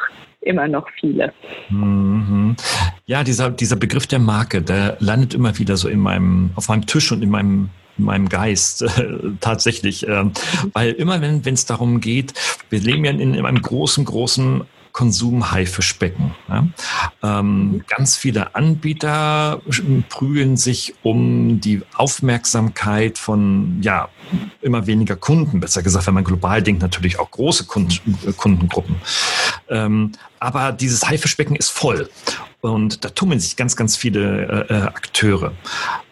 [0.42, 1.32] immer noch viele.
[1.68, 2.56] Mhm.
[3.06, 6.86] Ja, dieser, dieser Begriff der Marke, der landet immer wieder so in meinem, auf meinem
[6.86, 10.24] Tisch und in meinem in meinem Geist äh, tatsächlich, äh,
[10.72, 12.32] weil immer wenn es darum geht,
[12.70, 16.34] wir leben ja in, in einem großen, großen Konsumhaifischbecken.
[16.48, 16.66] Ja?
[17.22, 19.60] Ähm, ganz viele Anbieter
[20.08, 24.08] prügeln sich um die Aufmerksamkeit von ja,
[24.60, 28.02] immer weniger Kunden, besser gesagt, wenn man global denkt, natürlich auch große Kund
[28.36, 28.96] Kundengruppen.
[29.68, 32.08] Ähm, aber dieses Haifischbecken ist voll.
[32.60, 35.52] Und da tummeln sich ganz, ganz viele äh, äh, Akteure.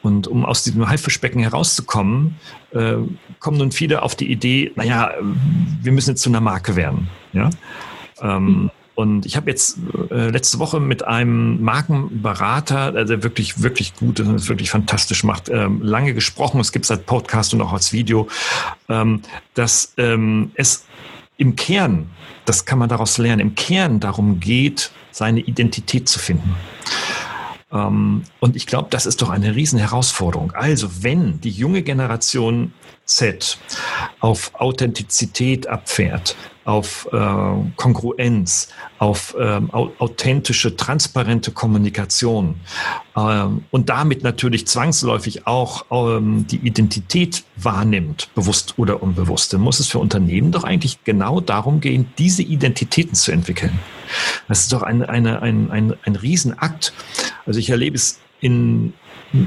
[0.03, 2.37] Und um aus diesem Haifischbecken herauszukommen,
[2.71, 2.95] äh,
[3.39, 5.13] kommen nun viele auf die Idee, naja,
[5.83, 7.09] wir müssen jetzt zu einer Marke werden.
[7.33, 7.51] Ja?
[8.21, 9.79] Ähm, und ich habe jetzt
[10.11, 15.81] äh, letzte Woche mit einem Markenberater, der wirklich, wirklich gut ist, wirklich fantastisch macht, ähm,
[15.83, 16.61] lange gesprochen.
[16.61, 18.27] Es gibt es als Podcast und auch als Video,
[18.89, 19.23] ähm,
[19.55, 20.85] dass ähm, es
[21.37, 22.11] im Kern,
[22.45, 26.57] das kann man daraus lernen, im Kern darum geht, seine Identität zu finden.
[27.73, 30.53] Ähm, und ich glaube, das ist doch eine riesen Herausforderung.
[30.53, 32.73] Also wenn die junge Generation
[33.05, 33.59] Z
[34.21, 36.37] auf Authentizität abfährt,
[36.69, 37.17] auf äh,
[37.77, 42.57] Kongruenz, auf ähm, authentische, transparente Kommunikation
[43.17, 49.81] ähm, und damit natürlich zwangsläufig auch ähm, die Identität wahrnimmt, bewusst oder unbewusst, dann muss
[49.81, 53.79] es für Unternehmen doch eigentlich genau darum gehen, diese Identitäten zu entwickeln.
[54.47, 56.93] Das ist doch ein, eine, ein, ein, ein Riesenakt.
[57.47, 58.93] Also ich erlebe es in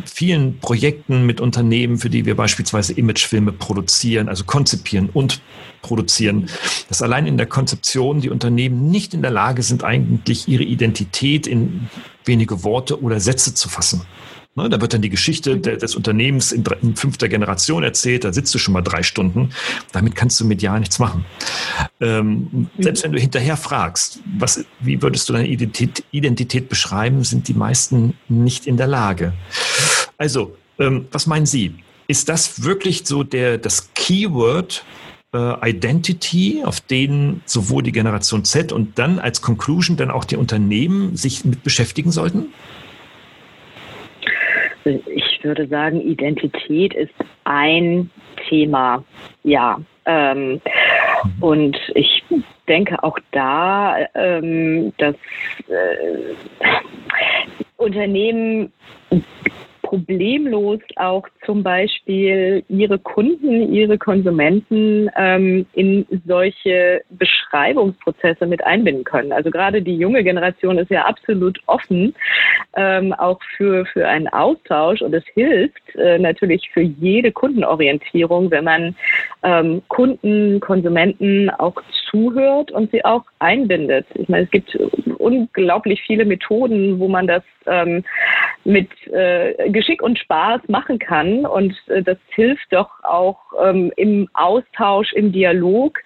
[0.05, 5.41] vielen Projekten mit Unternehmen, für die wir beispielsweise Imagefilme produzieren, also konzipieren und
[5.81, 6.47] produzieren,
[6.87, 11.47] dass allein in der Konzeption die Unternehmen nicht in der Lage sind, eigentlich ihre Identität
[11.47, 11.89] in
[12.25, 14.01] wenige Worte oder Sätze zu fassen.
[14.53, 15.61] Ne, da wird dann die Geschichte mhm.
[15.61, 19.51] des Unternehmens in, in, fünfter Generation erzählt, da sitzt du schon mal drei Stunden.
[19.93, 21.23] Damit kannst du medial nichts machen.
[22.01, 22.69] Ähm, mhm.
[22.77, 27.53] Selbst wenn du hinterher fragst, was, wie würdest du deine Identität, Identität beschreiben, sind die
[27.53, 29.31] meisten nicht in der Lage.
[30.17, 31.75] Also, ähm, was meinen Sie?
[32.07, 34.83] Ist das wirklich so der, das Keyword
[35.33, 40.35] äh, Identity, auf den sowohl die Generation Z und dann als Conclusion dann auch die
[40.35, 42.47] Unternehmen sich mit beschäftigen sollten?
[44.85, 47.13] Ich würde sagen, Identität ist
[47.43, 48.09] ein
[48.49, 49.03] Thema,
[49.43, 49.79] ja.
[50.05, 50.61] Ähm,
[51.39, 52.23] und ich
[52.67, 55.15] denke auch da, ähm, dass
[55.67, 56.33] äh,
[57.77, 58.71] Unternehmen
[59.91, 69.33] problemlos auch zum Beispiel ihre Kunden, ihre Konsumenten ähm, in solche Beschreibungsprozesse mit einbinden können.
[69.33, 72.15] Also gerade die junge Generation ist ja absolut offen,
[72.77, 78.63] ähm, auch für, für einen Austausch und es hilft äh, natürlich für jede Kundenorientierung, wenn
[78.63, 78.95] man
[79.43, 81.75] ähm, Kunden, Konsumenten auch
[82.09, 84.05] zuhört und sie auch einbindet.
[84.13, 84.73] Ich meine, es gibt
[85.17, 88.03] unglaublich viele Methoden, wo man das ähm,
[88.63, 91.47] mit äh, Geschick und Spaß machen kann.
[91.47, 95.97] Und äh, das hilft doch auch ähm, im Austausch, im Dialog.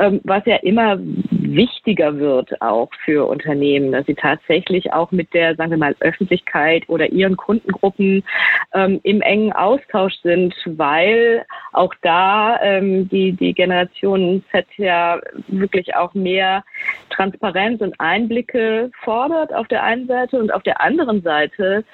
[0.00, 5.56] Ähm, was ja immer wichtiger wird auch für Unternehmen, dass sie tatsächlich auch mit der,
[5.56, 8.24] sagen wir mal, Öffentlichkeit oder ihren Kundengruppen
[8.72, 15.94] ähm, im engen Austausch sind, weil auch da ähm, die, die Generation Z ja wirklich
[15.94, 16.64] auch mehr
[17.10, 21.84] Transparenz und Einblicke fordert auf der einen Seite und auf der anderen Seite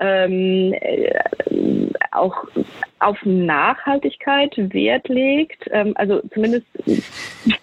[0.00, 1.14] ähm, äh,
[2.12, 2.44] auch
[2.98, 6.66] auf Nachhaltigkeit Wert legt, ähm, also zumindest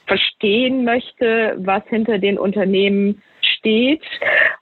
[0.07, 4.03] verstehen möchte, was hinter den Unternehmen steht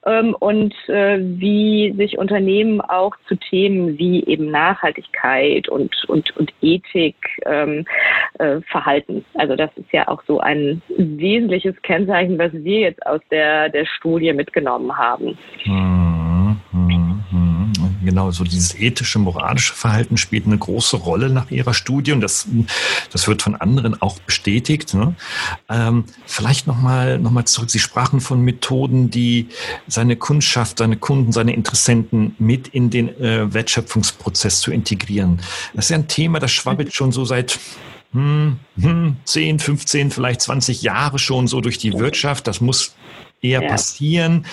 [0.06, 6.54] ähm, und äh, wie sich Unternehmen auch zu Themen wie eben Nachhaltigkeit und, und, und
[6.62, 7.16] Ethik
[7.46, 7.86] ähm,
[8.40, 9.26] äh, verhalten.
[9.36, 13.86] Also das ist ja auch so ein wesentliches Kennzeichen, was wir jetzt aus der, der
[13.86, 15.38] Studie mitgenommen haben.
[15.64, 16.01] Hm, hm, hm
[18.04, 22.48] genau, so dieses ethische, moralische Verhalten spielt eine große Rolle nach Ihrer Studie und das,
[23.12, 24.94] das wird von anderen auch bestätigt.
[24.94, 25.16] Ne?
[25.70, 27.70] Ähm, vielleicht nochmal noch mal zurück.
[27.70, 29.48] Sie sprachen von Methoden, die
[29.88, 35.40] seine Kundschaft, seine Kunden, seine Interessenten mit in den äh, Wertschöpfungsprozess zu integrieren.
[35.74, 37.60] Das ist ja ein Thema, das schwabbelt schon so seit
[38.14, 42.48] hm, hm, 10, 15, vielleicht 20 Jahre schon so durch die Wirtschaft.
[42.48, 42.96] Das muss
[43.42, 43.70] eher ja.
[43.70, 44.46] passieren.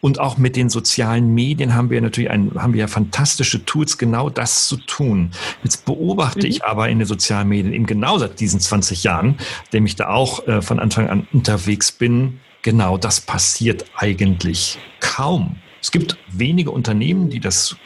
[0.00, 3.98] Und auch mit den sozialen Medien haben wir natürlich ein, haben wir ja fantastische Tools,
[3.98, 5.30] genau das zu tun.
[5.64, 6.46] Jetzt beobachte mhm.
[6.46, 9.38] ich aber in den sozialen Medien eben genau seit diesen 20 Jahren,
[9.72, 15.56] dem ich da auch äh, von Anfang an unterwegs bin, genau das passiert eigentlich kaum.
[15.80, 17.76] Es gibt wenige Unternehmen, die das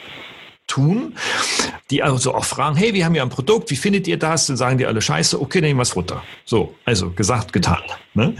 [0.71, 1.15] tun,
[1.89, 4.47] die also auch fragen, hey, wir haben ja ein Produkt, wie findet ihr das?
[4.47, 6.23] Dann sagen die alle scheiße, okay, nehmen wir es runter.
[6.45, 7.81] So, also gesagt, getan.
[8.13, 8.35] Ne?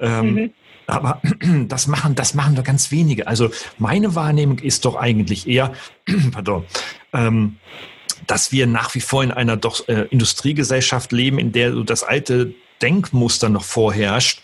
[0.00, 0.50] Ähm, mhm.
[0.88, 1.22] Aber
[1.68, 3.26] das machen, das machen nur ganz wenige.
[3.26, 5.72] Also meine Wahrnehmung ist doch eigentlich eher,
[6.32, 6.64] pardon,
[7.12, 7.56] ähm,
[8.26, 12.02] dass wir nach wie vor in einer doch äh, Industriegesellschaft leben, in der so das
[12.02, 14.42] alte Denkmuster noch vorherrscht.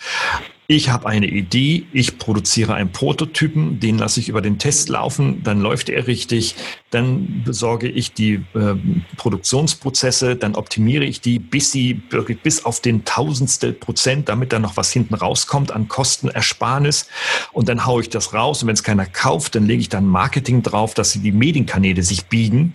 [0.68, 5.42] Ich habe eine Idee, ich produziere einen Prototypen, den lasse ich über den Test laufen,
[5.42, 6.54] dann läuft er richtig,
[6.90, 8.74] dann besorge ich die äh,
[9.16, 14.76] Produktionsprozesse, dann optimiere ich die, bis sie bis auf den Tausendstel Prozent, damit dann noch
[14.76, 17.08] was hinten rauskommt an Kostenersparnis.
[17.52, 20.06] Und dann haue ich das raus und wenn es keiner kauft, dann lege ich dann
[20.06, 22.74] Marketing drauf, dass sie die Medienkanäle sich biegen.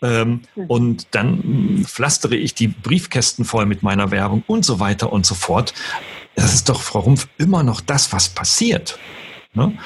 [0.00, 5.26] Ähm, und dann pflastere ich die Briefkästen voll mit meiner Werbung und so weiter und
[5.26, 5.74] so fort
[6.36, 8.98] das ist doch, Frau Rumpf, immer noch das, was passiert.
[9.54, 9.76] Ne?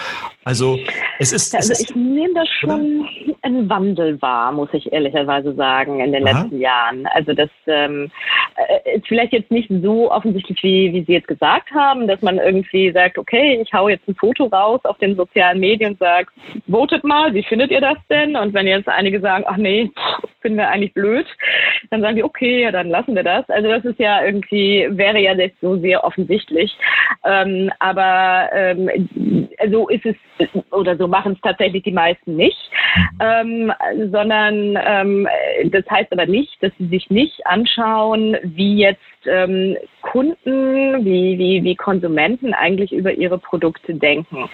[0.44, 0.78] Also
[1.18, 1.54] es ist.
[1.54, 3.08] Also es ich nehme das schon oder?
[3.42, 6.40] ein Wandel wahr, muss ich ehrlicherweise sagen, in den Aha.
[6.42, 7.06] letzten Jahren.
[7.08, 8.10] Also das ähm,
[8.56, 12.38] äh, ist vielleicht jetzt nicht so offensichtlich, wie, wie Sie jetzt gesagt haben, dass man
[12.38, 16.28] irgendwie sagt, okay, ich hau jetzt ein Foto raus auf den sozialen Medien und sage,
[16.68, 18.36] votet mal, wie findet ihr das denn?
[18.36, 19.90] Und wenn jetzt einige sagen, ach nee,
[20.40, 21.26] finden wir eigentlich blöd,
[21.90, 23.48] dann sagen die, okay, ja, dann lassen wir das.
[23.50, 26.76] Also das ist ja irgendwie, wäre ja nicht so sehr offensichtlich.
[27.24, 30.16] Ähm, aber ähm, so ist es,
[30.70, 32.58] oder so machen es tatsächlich die meisten nicht,
[33.20, 33.72] ähm,
[34.10, 35.28] sondern ähm,
[35.66, 41.64] das heißt aber nicht, dass sie sich nicht anschauen, wie jetzt ähm, Kunden, wie, wie,
[41.64, 44.48] wie Konsumenten eigentlich über ihre Produkte denken.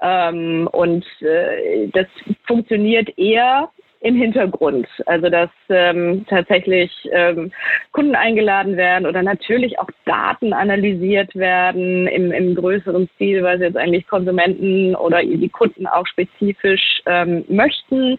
[0.00, 2.06] Ähm, und äh, das
[2.46, 4.86] funktioniert eher im Hintergrund.
[5.06, 7.50] Also dass ähm, tatsächlich ähm,
[7.92, 13.76] Kunden eingeladen werden oder natürlich auch Daten analysiert werden im, im größeren Stil, sie jetzt
[13.76, 18.18] eigentlich Konsumenten oder die Kunden auch spezifisch ähm, möchten.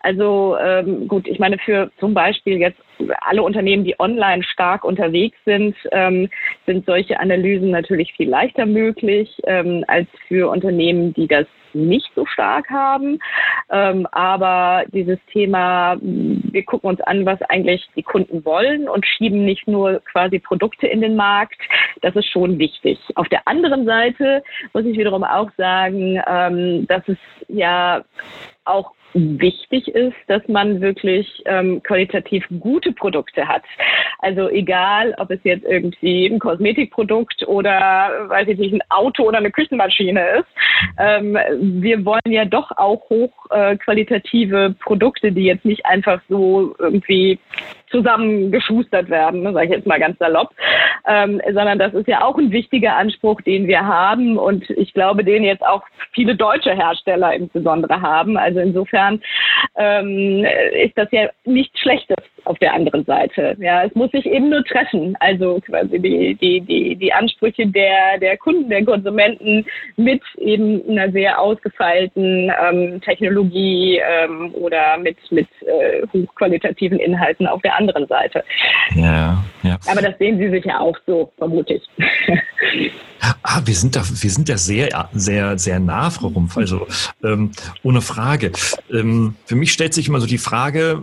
[0.00, 2.80] Also ähm, gut, ich meine für zum Beispiel jetzt
[3.20, 6.28] alle Unternehmen, die online stark unterwegs sind, ähm,
[6.66, 12.26] sind solche Analysen natürlich viel leichter möglich ähm, als für Unternehmen, die das nicht so
[12.26, 13.18] stark haben.
[13.70, 19.44] Ähm, aber dieses Thema, wir gucken uns an, was eigentlich die Kunden wollen und schieben
[19.44, 21.60] nicht nur quasi Produkte in den Markt,
[22.02, 22.98] das ist schon wichtig.
[23.14, 28.02] Auf der anderen Seite muss ich wiederum auch sagen, ähm, dass es ja
[28.68, 33.62] auch wichtig ist, dass man wirklich ähm, qualitativ gute Produkte hat.
[34.18, 39.38] Also egal, ob es jetzt irgendwie ein Kosmetikprodukt oder, weiß ich nicht, ein Auto oder
[39.38, 40.48] eine Küchenmaschine ist.
[40.98, 41.38] Ähm,
[41.80, 47.38] wir wollen ja doch auch hochqualitative äh, Produkte, die jetzt nicht einfach so irgendwie
[47.90, 50.50] zusammengeschustert werden, ne, sage ich jetzt mal ganz salopp,
[51.06, 55.24] ähm, sondern das ist ja auch ein wichtiger Anspruch, den wir haben und ich glaube,
[55.24, 58.36] den jetzt auch viele deutsche Hersteller insbesondere haben.
[58.36, 59.20] Also insofern
[59.76, 60.44] ähm,
[60.84, 62.16] ist das ja nichts Schlechtes
[62.48, 63.56] auf der anderen Seite.
[63.60, 65.16] Ja, es muss sich eben nur treffen.
[65.20, 71.12] Also quasi die, die, die, die Ansprüche der, der Kunden, der Konsumenten mit eben einer
[71.12, 78.42] sehr ausgefeilten ähm, Technologie ähm, oder mit, mit äh, hochqualitativen Inhalten auf der anderen Seite.
[78.94, 79.78] Ja, ja.
[79.90, 81.82] Aber das sehen Sie sicher auch so, vermute ich.
[83.42, 86.56] Ah, wir sind da, wir sind da sehr, sehr, sehr nah, Frau Rumpf.
[86.56, 86.86] Also
[87.24, 87.50] ähm,
[87.82, 88.52] ohne Frage.
[88.92, 91.02] Ähm, für mich stellt sich immer so die Frage,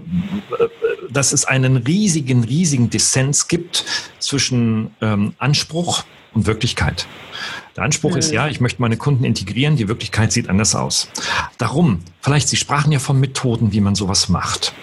[0.59, 0.63] äh,
[1.15, 3.85] dass es einen riesigen, riesigen Dissens gibt
[4.19, 7.07] zwischen ähm, Anspruch und Wirklichkeit.
[7.75, 8.17] Der Anspruch mhm.
[8.17, 11.09] ist ja, ich möchte meine Kunden integrieren, die Wirklichkeit sieht anders aus.
[11.57, 14.73] Darum, vielleicht, Sie sprachen ja von Methoden, wie man sowas macht.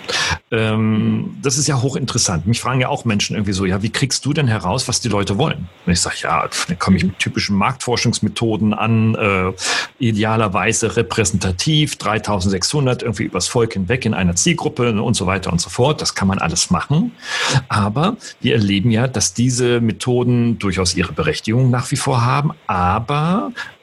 [0.50, 2.46] Ähm, das ist ja hochinteressant.
[2.46, 5.09] Mich fragen ja auch Menschen irgendwie so, ja, wie kriegst du denn heraus, was die
[5.09, 5.68] Leute wollen?
[5.87, 9.52] Und ich sage, ja, dann komme ich mit typischen Marktforschungsmethoden an, äh,
[9.98, 15.70] idealerweise repräsentativ, 3600 irgendwie übers Volk hinweg in einer Zielgruppe und so weiter und so
[15.70, 16.02] fort.
[16.02, 17.12] Das kann man alles machen.
[17.68, 22.82] Aber wir erleben ja, dass diese Methoden durchaus ihre Berechtigung nach wie vor haben, aber,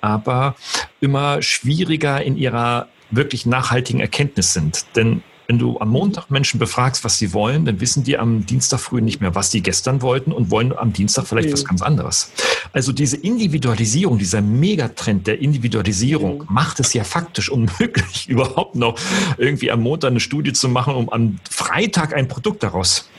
[0.01, 0.55] aber
[0.99, 4.85] immer schwieriger in ihrer wirklich nachhaltigen Erkenntnis sind.
[4.95, 8.79] Denn wenn du am Montag Menschen befragst, was sie wollen, dann wissen die am Dienstag
[8.79, 11.53] früh nicht mehr, was sie gestern wollten und wollen am Dienstag vielleicht mhm.
[11.53, 12.31] was ganz anderes.
[12.71, 16.45] Also diese Individualisierung, dieser Megatrend der Individualisierung mhm.
[16.49, 18.99] macht es ja faktisch unmöglich, überhaupt noch
[19.39, 23.09] irgendwie am Montag eine Studie zu machen, um am Freitag ein Produkt daraus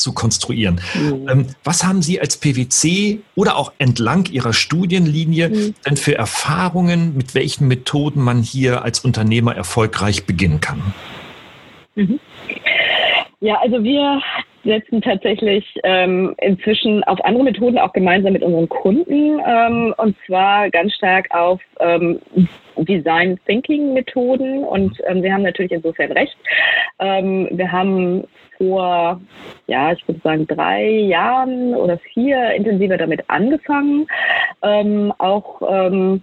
[0.00, 0.80] zu konstruieren.
[0.94, 1.28] Mhm.
[1.28, 5.74] Ähm, was haben Sie als PwC oder auch entlang Ihrer Studienlinie mhm.
[5.86, 10.82] denn für Erfahrungen, mit welchen Methoden man hier als Unternehmer erfolgreich beginnen kann?
[11.94, 12.18] Mhm.
[13.40, 14.20] Ja, also wir
[14.64, 20.70] setzen tatsächlich ähm, inzwischen auf andere Methoden auch gemeinsam mit unseren Kunden ähm, und zwar
[20.70, 22.20] ganz stark auf ähm,
[22.84, 26.36] Design Thinking Methoden und ähm, Sie haben natürlich insofern recht.
[26.98, 28.24] Ähm, wir haben
[28.60, 29.18] vor,
[29.68, 34.06] ja, ich würde sagen, drei Jahren oder vier intensiver damit angefangen,
[34.62, 36.22] ähm, auch ähm,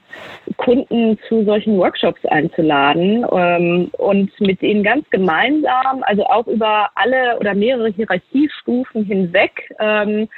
[0.58, 7.40] Kunden zu solchen Workshops einzuladen ähm, und mit ihnen ganz gemeinsam, also auch über alle
[7.40, 10.30] oder mehrere Hierarchiestufen hinweg, ähm,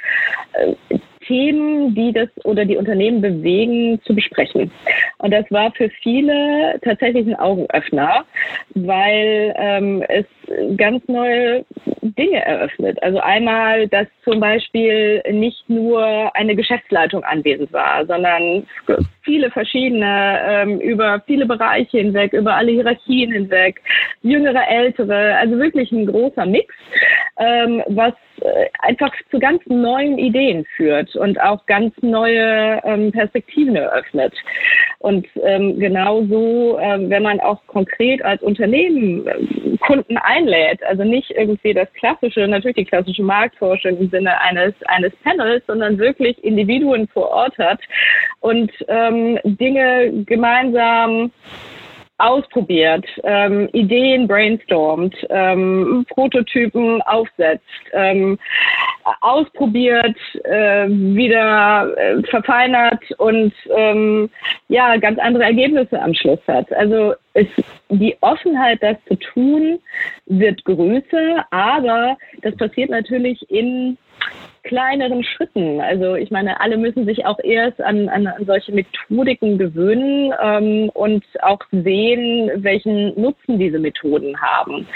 [0.54, 0.98] äh,
[1.30, 4.72] Themen, die das oder die Unternehmen bewegen, zu besprechen.
[5.18, 8.24] Und das war für viele tatsächlich ein Augenöffner,
[8.74, 10.26] weil ähm, es
[10.76, 11.64] ganz neue
[12.02, 13.00] Dinge eröffnet.
[13.02, 18.66] Also einmal, dass zum Beispiel nicht nur eine Geschäftsleitung anwesend war, sondern
[19.22, 23.80] viele verschiedene, ähm, über viele Bereiche hinweg, über alle Hierarchien hinweg,
[24.22, 26.74] jüngere, ältere, also wirklich ein großer Mix,
[27.40, 28.12] ähm, was
[28.42, 34.34] äh, einfach zu ganz neuen Ideen führt und auch ganz neue ähm, Perspektiven eröffnet.
[34.98, 41.30] Und ähm, genauso, ähm, wenn man auch konkret als Unternehmen ähm, Kunden einlädt, also nicht
[41.30, 47.08] irgendwie das klassische, natürlich die klassische Marktforschung im Sinne eines, eines Panels, sondern wirklich Individuen
[47.08, 47.80] vor Ort hat
[48.40, 51.30] und ähm, Dinge gemeinsam
[52.20, 58.38] ausprobiert, ähm, Ideen brainstormt, ähm, Prototypen aufsetzt, ähm,
[59.20, 64.30] ausprobiert, äh, wieder äh, verfeinert und ähm,
[64.68, 66.70] ja ganz andere Ergebnisse am Schluss hat.
[66.72, 67.46] Also es,
[67.88, 69.80] die Offenheit, das zu tun,
[70.26, 73.96] wird größer, aber das passiert natürlich in
[74.62, 75.80] kleineren Schritten.
[75.80, 80.90] Also ich meine, alle müssen sich auch erst an, an, an solche Methodiken gewöhnen ähm,
[80.94, 84.86] und auch sehen, welchen Nutzen diese Methoden haben.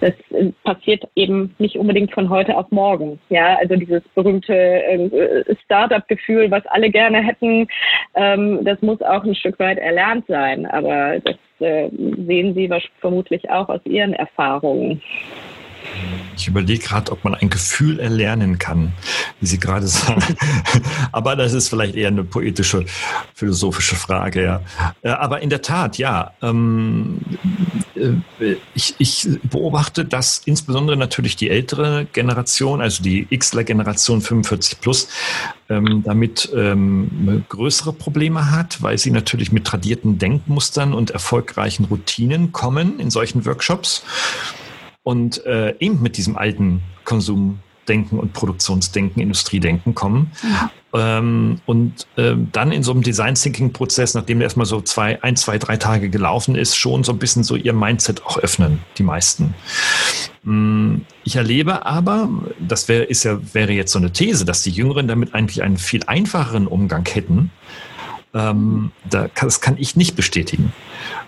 [0.00, 3.20] Das äh, passiert eben nicht unbedingt von heute auf morgen.
[3.28, 7.68] Ja, also dieses berühmte äh, Startup-Gefühl, was alle gerne hätten,
[8.14, 10.66] ähm, das muss auch ein Stück weit erlernt sein.
[10.66, 11.90] Aber das äh,
[12.26, 12.70] sehen Sie
[13.00, 15.00] vermutlich auch aus Ihren Erfahrungen.
[16.36, 18.92] Ich überlege gerade, ob man ein Gefühl erlernen kann,
[19.40, 20.22] wie Sie gerade sagen.
[21.12, 22.84] Aber das ist vielleicht eher eine poetische,
[23.34, 24.60] philosophische Frage, ja.
[25.02, 26.32] Äh, aber in der Tat, ja.
[26.42, 27.20] Ähm,
[27.94, 35.08] äh, ich, ich beobachte, dass insbesondere natürlich die ältere Generation, also die Xler-Generation 45 plus,
[35.68, 42.52] ähm, damit ähm, größere Probleme hat, weil sie natürlich mit tradierten Denkmustern und erfolgreichen Routinen
[42.52, 44.02] kommen in solchen Workshops
[45.02, 50.32] und äh, eben mit diesem alten Konsumdenken und Produktionsdenken, Industriedenken kommen.
[50.42, 50.70] Mhm.
[50.94, 55.22] Ähm, und ähm, dann in so einem Design Thinking Prozess, nachdem der erstmal so zwei,
[55.22, 58.80] ein, zwei, drei Tage gelaufen ist, schon so ein bisschen so ihr Mindset auch öffnen,
[58.98, 59.54] die meisten.
[60.44, 62.28] Mm, ich erlebe aber,
[62.60, 65.78] das wäre, ist ja, wäre jetzt so eine These, dass die Jüngeren damit eigentlich einen
[65.78, 67.50] viel einfacheren Umgang hätten,
[68.34, 70.72] Ähm, da, das kann ich nicht bestätigen.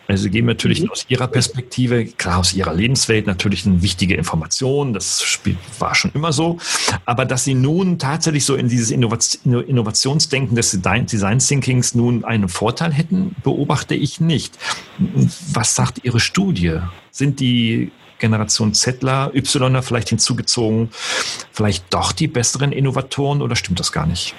[0.07, 0.91] Also sie geben natürlich mhm.
[0.91, 6.13] aus ihrer Perspektive, klar aus ihrer Lebenswelt natürlich eine wichtige Information, das spielt, war schon
[6.13, 6.59] immer so,
[7.07, 12.93] aber dass sie nun tatsächlich so in dieses Innovationsdenken des Design Thinkings nun einen Vorteil
[12.93, 14.59] hätten, beobachte ich nicht.
[15.53, 16.81] Was sagt Ihre Studie?
[17.11, 20.91] Sind die Generation Zettler, Ypsiloner vielleicht hinzugezogen,
[21.53, 24.35] vielleicht doch die besseren Innovatoren oder stimmt das gar nicht?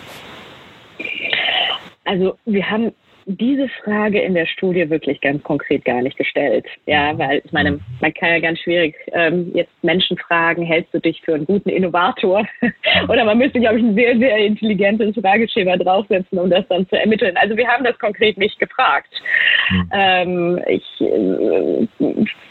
[2.05, 2.91] Also wir haben
[3.27, 6.65] diese Frage in der Studie wirklich ganz konkret gar nicht gestellt.
[6.85, 7.17] Ja, mhm.
[7.17, 7.81] weil ich meine, mhm.
[7.99, 11.69] man kann ja ganz schwierig ähm, jetzt Menschen fragen, hältst du dich für einen guten
[11.69, 12.45] Innovator?
[13.09, 16.99] Oder man müsste, glaube ich, ein sehr, sehr intelligentes Frageschema draufsetzen, um das dann zu
[16.99, 17.35] ermitteln.
[17.37, 19.09] Also wir haben das konkret nicht gefragt.
[19.71, 19.89] Mhm.
[19.91, 21.87] Ähm, ich äh,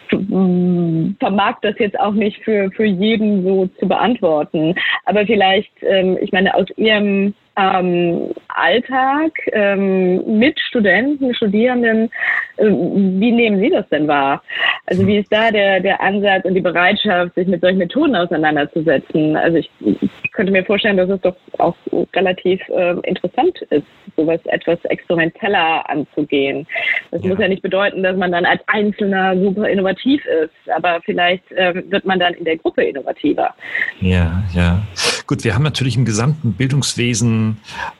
[0.08, 4.74] vermag das jetzt auch nicht für, für jeden so zu beantworten.
[5.04, 12.10] Aber vielleicht, ähm, ich meine, aus Ihrem ähm, Alltag ähm, mit Studenten, Studierenden,
[12.56, 14.42] äh, wie nehmen Sie das denn wahr?
[14.86, 19.36] Also wie ist da der, der Ansatz und die Bereitschaft, sich mit solchen Methoden auseinanderzusetzen?
[19.36, 21.76] Also ich, ich könnte mir vorstellen, dass es doch auch
[22.14, 23.86] relativ äh, interessant ist,
[24.16, 26.66] sowas etwas experimenteller anzugehen.
[27.12, 27.28] Das ja.
[27.28, 29.93] muss ja nicht bedeuten, dass man dann als Einzelner super innovativ
[30.26, 33.54] ist, aber vielleicht äh, wird man dann in der Gruppe innovativer.
[34.00, 34.82] Ja, ja.
[35.26, 37.58] Gut, wir haben natürlich im gesamten Bildungswesen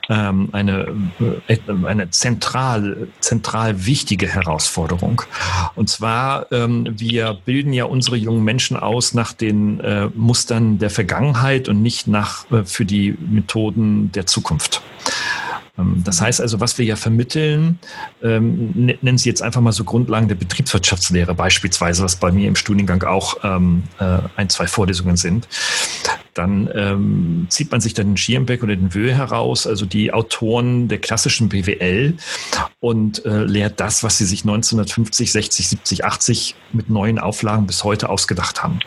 [0.09, 0.95] ähm, eine,
[1.49, 5.23] äh, eine zentral, zentral wichtige Herausforderung.
[5.75, 10.91] Und zwar, ähm, wir bilden ja unsere jungen Menschen aus nach den äh, Mustern der
[10.91, 14.83] Vergangenheit und nicht nach äh, für die Methoden der Zukunft.
[15.79, 17.79] Ähm, das heißt also, was wir ja vermitteln,
[18.23, 18.73] ähm,
[19.03, 23.03] nennen Sie jetzt einfach mal so Grundlagen der Betriebswirtschaftslehre beispielsweise, was bei mir im Studiengang
[23.03, 25.49] auch ähm, äh, ein, zwei Vorlesungen sind.
[26.35, 30.89] Dann ähm, zieht man sich dann den Schierbeck oder den Wöhe heraus, also die Autoren
[30.89, 32.15] der klassischen BWL
[32.81, 37.85] und äh, lehrt das, was sie sich 1950, 60, 70, 80 mit neuen Auflagen bis
[37.85, 38.81] heute ausgedacht haben.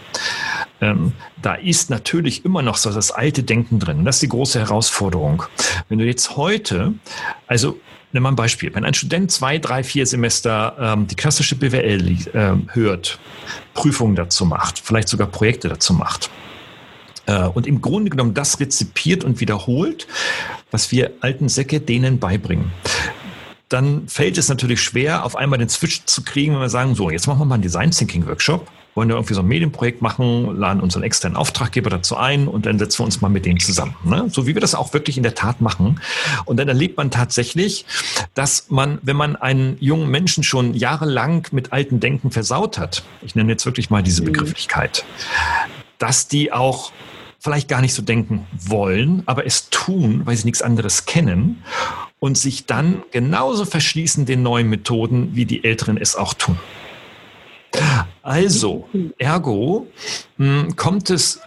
[0.81, 4.05] Ähm, da ist natürlich immer noch so das alte Denken drin.
[4.05, 5.43] Das ist die große Herausforderung.
[5.89, 6.93] Wenn du jetzt heute,
[7.47, 7.79] also
[8.13, 8.73] Nimm mal ein Beispiel.
[8.73, 13.19] Wenn ein Student zwei, drei, vier Semester ähm, die klassische BWL äh, hört,
[13.73, 16.29] Prüfungen dazu macht, vielleicht sogar Projekte dazu macht,
[17.33, 20.07] und im Grunde genommen das rezipiert und wiederholt,
[20.71, 22.71] was wir alten Säcke denen beibringen
[23.69, 27.09] dann fällt es natürlich schwer, auf einmal den Switch zu kriegen, wenn wir sagen, so,
[27.09, 30.55] jetzt machen wir mal einen Design Thinking Workshop, wollen wir irgendwie so ein Medienprojekt machen,
[30.57, 33.95] laden unseren externen Auftraggeber dazu ein und dann setzen wir uns mal mit denen zusammen.
[34.05, 34.27] Ne?
[34.31, 36.01] So wie wir das auch wirklich in der Tat machen.
[36.45, 37.85] Und dann erlebt man tatsächlich,
[38.33, 43.35] dass man, wenn man einen jungen Menschen schon jahrelang mit alten Denken versaut hat, ich
[43.35, 44.27] nenne jetzt wirklich mal diese mhm.
[44.27, 45.05] Begrifflichkeit,
[45.99, 46.91] dass die auch
[47.47, 51.63] vielleicht gar nicht so denken wollen, aber es tun, weil sie nichts anderes kennen
[52.19, 56.59] und sich dann genauso verschließen den neuen Methoden, wie die Älteren es auch tun.
[58.21, 59.87] Also, ergo
[60.35, 61.39] hm, kommt es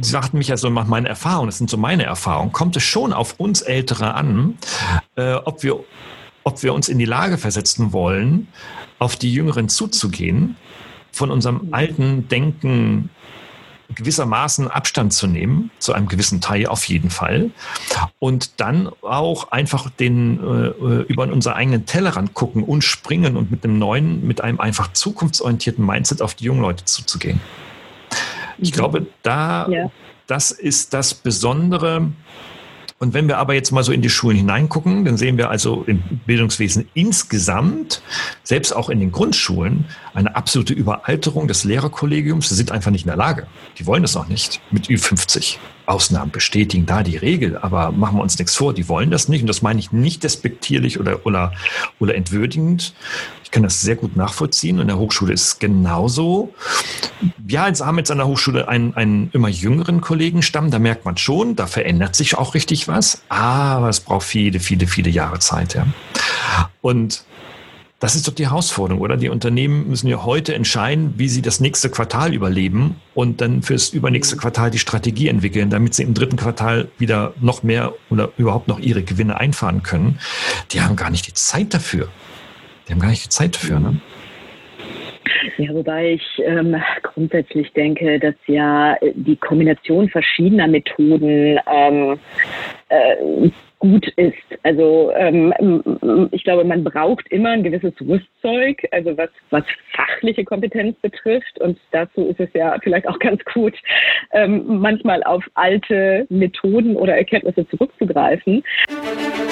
[0.00, 3.12] Sie sagten mich also nach meinen Erfahrungen, das sind so meine Erfahrungen, kommt es schon
[3.12, 4.56] auf uns Ältere an,
[5.16, 5.80] äh, ob, wir,
[6.44, 8.46] ob wir uns in die Lage versetzen wollen,
[9.00, 10.56] auf die Jüngeren zuzugehen,
[11.10, 13.10] von unserem alten Denken
[13.94, 17.50] gewissermaßen Abstand zu nehmen, zu einem gewissen Teil auf jeden Fall.
[18.18, 23.64] Und dann auch einfach den, äh, über unseren eigenen Tellerrand gucken und springen und mit
[23.64, 27.40] einem neuen, mit einem einfach zukunftsorientierten Mindset auf die jungen Leute zuzugehen.
[28.58, 28.74] Ich mhm.
[28.74, 29.90] glaube, da, ja.
[30.26, 32.10] das ist das Besondere
[33.02, 35.82] und wenn wir aber jetzt mal so in die Schulen hineingucken, dann sehen wir also
[35.88, 38.00] im Bildungswesen insgesamt,
[38.44, 42.50] selbst auch in den Grundschulen, eine absolute Überalterung des Lehrerkollegiums.
[42.50, 43.48] Sie sind einfach nicht in der Lage.
[43.80, 45.56] Die wollen das auch nicht mit Ü50.
[45.84, 49.40] Ausnahmen bestätigen da die Regel, aber machen wir uns nichts vor, die wollen das nicht.
[49.40, 51.52] Und das meine ich nicht despektierlich oder, oder,
[51.98, 52.94] oder entwürdigend.
[53.52, 54.80] Kann das sehr gut nachvollziehen.
[54.80, 56.54] In der Hochschule ist es genauso.
[57.46, 60.70] Ja, jetzt haben jetzt an der Hochschule einen, einen immer jüngeren Kollegenstamm.
[60.70, 63.22] Da merkt man schon, da verändert sich auch richtig was.
[63.28, 65.74] Aber es braucht viele, viele, viele Jahre Zeit.
[65.74, 65.86] Ja.
[66.80, 67.24] Und
[68.02, 69.16] das ist doch die Herausforderung, oder?
[69.16, 73.90] Die Unternehmen müssen ja heute entscheiden, wie sie das nächste Quartal überleben und dann fürs
[73.90, 78.66] übernächste Quartal die Strategie entwickeln, damit sie im dritten Quartal wieder noch mehr oder überhaupt
[78.66, 80.18] noch ihre Gewinne einfahren können.
[80.72, 82.08] Die haben gar nicht die Zeit dafür.
[82.86, 84.00] Die haben gar nicht die Zeit dafür, ne?
[85.58, 92.18] Ja, wobei ich ähm, grundsätzlich denke, dass ja die Kombination verschiedener Methoden ähm,
[92.88, 94.36] äh, gut ist.
[94.62, 99.64] Also ähm, ich glaube, man braucht immer ein gewisses Rüstzeug, also was, was
[99.94, 101.60] fachliche Kompetenz betrifft.
[101.60, 103.74] Und dazu ist es ja vielleicht auch ganz gut,
[104.32, 108.62] ähm, manchmal auf alte Methoden oder Erkenntnisse zurückzugreifen.
[108.88, 109.51] Musik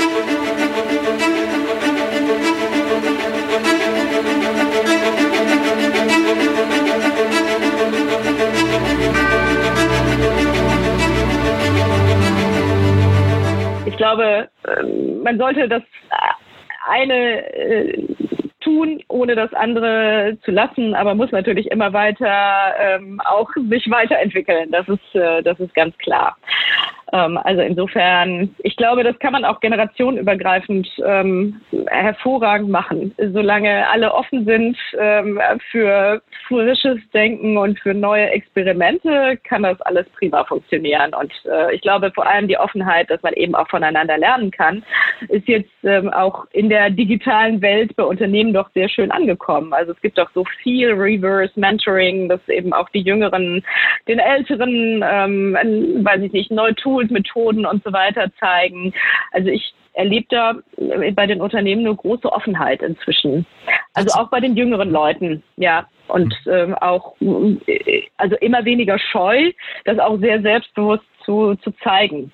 [14.00, 15.82] glaube, ähm, man sollte das
[16.88, 18.06] eine äh,
[18.60, 24.70] tun, ohne das andere zu lassen, aber muss natürlich immer weiter ähm, auch sich weiterentwickeln.
[24.70, 26.36] Das ist, äh, das ist ganz klar.
[27.12, 34.12] Ähm, also insofern, ich glaube, das kann man auch generationenübergreifend ähm, hervorragend machen, solange alle
[34.12, 35.40] offen sind ähm,
[35.70, 41.14] für frisches Denken und für neue Experimente, kann das alles prima funktionieren.
[41.14, 44.82] Und äh, ich glaube vor allem die Offenheit, dass man eben auch voneinander lernen kann,
[45.28, 49.72] ist jetzt ähm, auch in der digitalen Welt bei Unternehmen doch sehr schön angekommen.
[49.72, 53.64] Also es gibt doch so viel Reverse Mentoring, dass eben auch die Jüngeren
[54.08, 58.92] den Älteren, ähm, weiß ich nicht, neue Tools, Methoden und so weiter zeigen.
[59.32, 60.54] Also ich erlebe da
[61.14, 63.46] bei den Unternehmen eine große Offenheit inzwischen.
[63.94, 65.88] Also auch bei den jüngeren Leuten, ja.
[66.08, 67.14] Und ähm, auch,
[68.16, 69.52] also immer weniger scheu,
[69.84, 72.32] das auch sehr selbstbewusst zu, zu zeigen.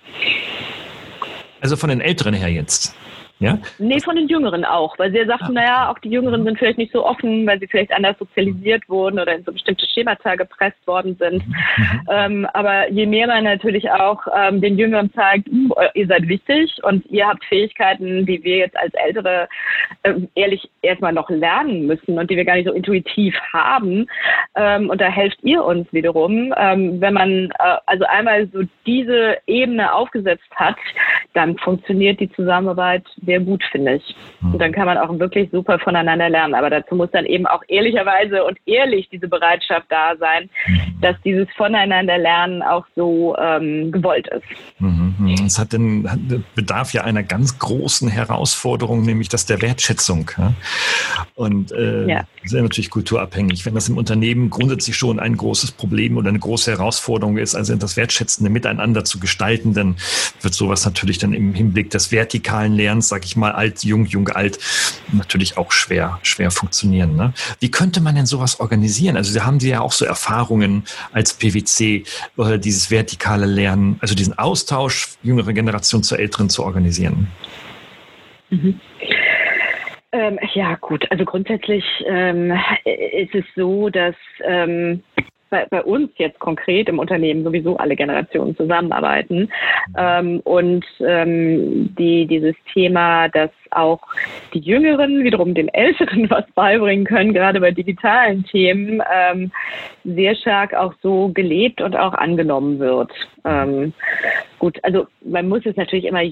[1.61, 2.97] Also von den Älteren her jetzt.
[3.39, 3.59] Ja?
[3.79, 5.61] Nee, von den Jüngeren auch, weil sie sagten, ah.
[5.61, 9.19] naja, auch die Jüngeren sind vielleicht nicht so offen, weil sie vielleicht anders sozialisiert wurden
[9.19, 11.47] oder in so bestimmte Schemata gepresst worden sind.
[11.47, 12.01] Mhm.
[12.11, 16.73] Ähm, aber je mehr man natürlich auch ähm, den Jüngeren zeigt, hm, ihr seid wichtig
[16.83, 19.49] und ihr habt Fähigkeiten, die wir jetzt als Ältere
[20.03, 24.07] äh, ehrlich erstmal noch lernen müssen und die wir gar nicht so intuitiv haben.
[24.55, 26.55] Ähm, und da helft ihr uns wiederum.
[26.57, 30.77] Ähm, wenn man äh, also einmal so diese Ebene aufgesetzt hat,
[31.35, 34.17] dann funktioniert die Zusammenarbeit sehr gut, finde ich.
[34.41, 34.59] Und mhm.
[34.59, 36.55] dann kann man auch wirklich super voneinander lernen.
[36.55, 41.01] Aber dazu muss dann eben auch ehrlicherweise und ehrlich diese Bereitschaft da sein, mhm.
[41.01, 44.45] dass dieses Voneinander lernen auch so ähm, gewollt ist.
[44.79, 50.31] Mhm, es hat den bedarf ja einer ganz großen Herausforderung, nämlich das der Wertschätzung.
[51.35, 52.25] Und äh, ja.
[52.45, 53.67] ja natürlich kulturabhängig.
[53.67, 57.75] Wenn das im Unternehmen grundsätzlich schon ein großes Problem oder eine große Herausforderung ist, also
[57.77, 59.97] das wertschätzende Miteinander zu gestalten, dann
[60.43, 64.29] wird sowas natürlich dann im Hinblick des vertikalen Lernens sag ich mal, alt, jung, jung,
[64.29, 64.59] alt,
[65.11, 67.17] natürlich auch schwer, schwer funktionieren.
[67.17, 67.33] Ne?
[67.61, 69.17] Wie könnte man denn sowas organisieren?
[69.17, 72.05] Also da haben Sie ja auch so Erfahrungen als PwC,
[72.37, 77.29] äh, dieses vertikale Lernen, also diesen Austausch jüngere Generation zur älteren zu organisieren.
[78.51, 78.79] Mhm.
[80.13, 81.11] Ähm, ja, gut.
[81.11, 82.53] Also grundsätzlich ähm,
[82.85, 84.15] ist es so, dass
[84.45, 85.03] ähm,
[85.51, 89.51] bei, bei, uns jetzt konkret im Unternehmen sowieso alle Generationen zusammenarbeiten.
[89.97, 94.01] Ähm, und ähm, die, dieses Thema, dass auch
[94.55, 99.51] die Jüngeren wiederum den Älteren was beibringen können, gerade bei digitalen Themen, ähm,
[100.05, 103.11] sehr stark auch so gelebt und auch angenommen wird.
[103.45, 103.93] Ähm,
[104.59, 106.23] gut, also man muss es natürlich immer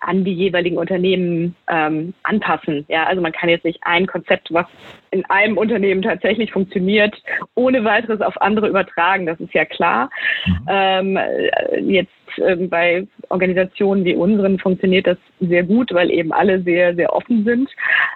[0.00, 2.84] an die jeweiligen Unternehmen ähm, anpassen.
[2.88, 4.66] Ja, also man kann jetzt nicht ein Konzept, was
[5.10, 7.14] in einem Unternehmen tatsächlich funktioniert,
[7.54, 9.26] ohne weiteres auf andere übertragen.
[9.26, 10.10] Das ist ja klar.
[10.46, 10.66] Mhm.
[10.68, 11.18] Ähm,
[11.80, 17.12] jetzt ähm, bei Organisationen wie unseren funktioniert das sehr gut, weil eben alle sehr, sehr
[17.14, 17.70] offen sind.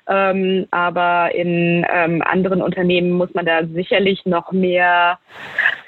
[0.09, 5.19] Ähm, aber in ähm, anderen Unternehmen muss man da sicherlich noch mehr,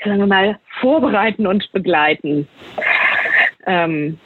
[0.04, 2.48] sagen wir mal, vorbereiten und begleiten.
[3.66, 4.18] Ähm,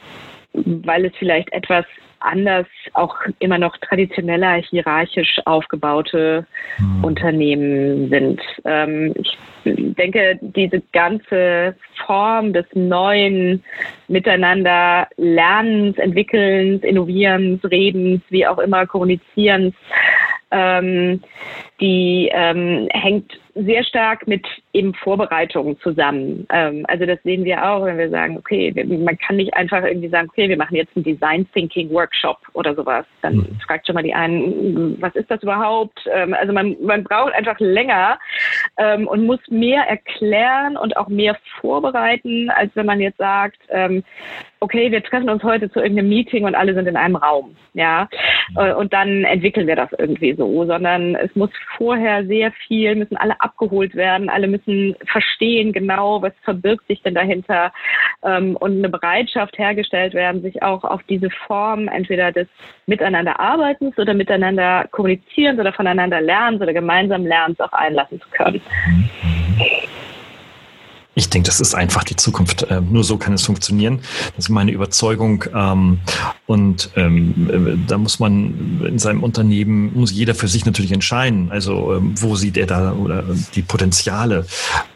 [0.53, 1.87] weil es vielleicht etwas
[2.21, 6.47] anders auch immer noch traditioneller hierarchisch aufgebaute
[6.79, 7.05] mhm.
[7.05, 8.41] Unternehmen sind.
[8.65, 11.75] Ähm, ich denke, diese ganze
[12.11, 13.63] Form des neuen
[14.09, 19.77] Miteinander Lernens, Entwickelns, Innovierens, Redens, wie auch immer Kommunizierens,
[20.51, 21.23] ähm,
[21.81, 26.47] die ähm, hängt sehr stark mit eben Vorbereitungen zusammen.
[26.51, 30.09] Ähm, also das sehen wir auch, wenn wir sagen, okay, man kann nicht einfach irgendwie
[30.09, 33.07] sagen, okay, wir machen jetzt einen Design Thinking Workshop oder sowas.
[33.22, 33.59] Dann mhm.
[33.66, 35.99] fragt schon mal die einen, was ist das überhaupt?
[36.12, 38.18] Ähm, also man, man braucht einfach länger
[38.76, 44.05] ähm, und muss mehr erklären und auch mehr vorbereiten, als wenn man jetzt sagt, ähm,
[44.61, 48.09] okay, wir treffen uns heute zu irgendeinem Meeting und alle sind in einem Raum, ja,
[48.57, 53.16] äh, und dann entwickeln wir das irgendwie so, sondern es muss vorher sehr viel, müssen
[53.16, 57.73] alle abgeholt werden, alle müssen verstehen genau, was verbirgt sich denn dahinter
[58.23, 62.49] ähm, und eine Bereitschaft hergestellt werden, sich auch auf diese Form entweder des
[62.87, 68.61] Miteinanderarbeitens oder miteinander Kommunizierens oder voneinander Lernens oder gemeinsam Lernens auch einlassen zu können.
[71.21, 72.62] Ich denke, das ist einfach die Zukunft.
[72.62, 74.01] Äh, nur so kann es funktionieren.
[74.37, 75.45] Das ist meine Überzeugung.
[75.55, 75.99] Ähm,
[76.47, 81.51] und ähm, äh, da muss man in seinem Unternehmen, muss jeder für sich natürlich entscheiden.
[81.51, 83.23] Also ähm, wo sieht er da oder
[83.55, 84.47] die Potenziale?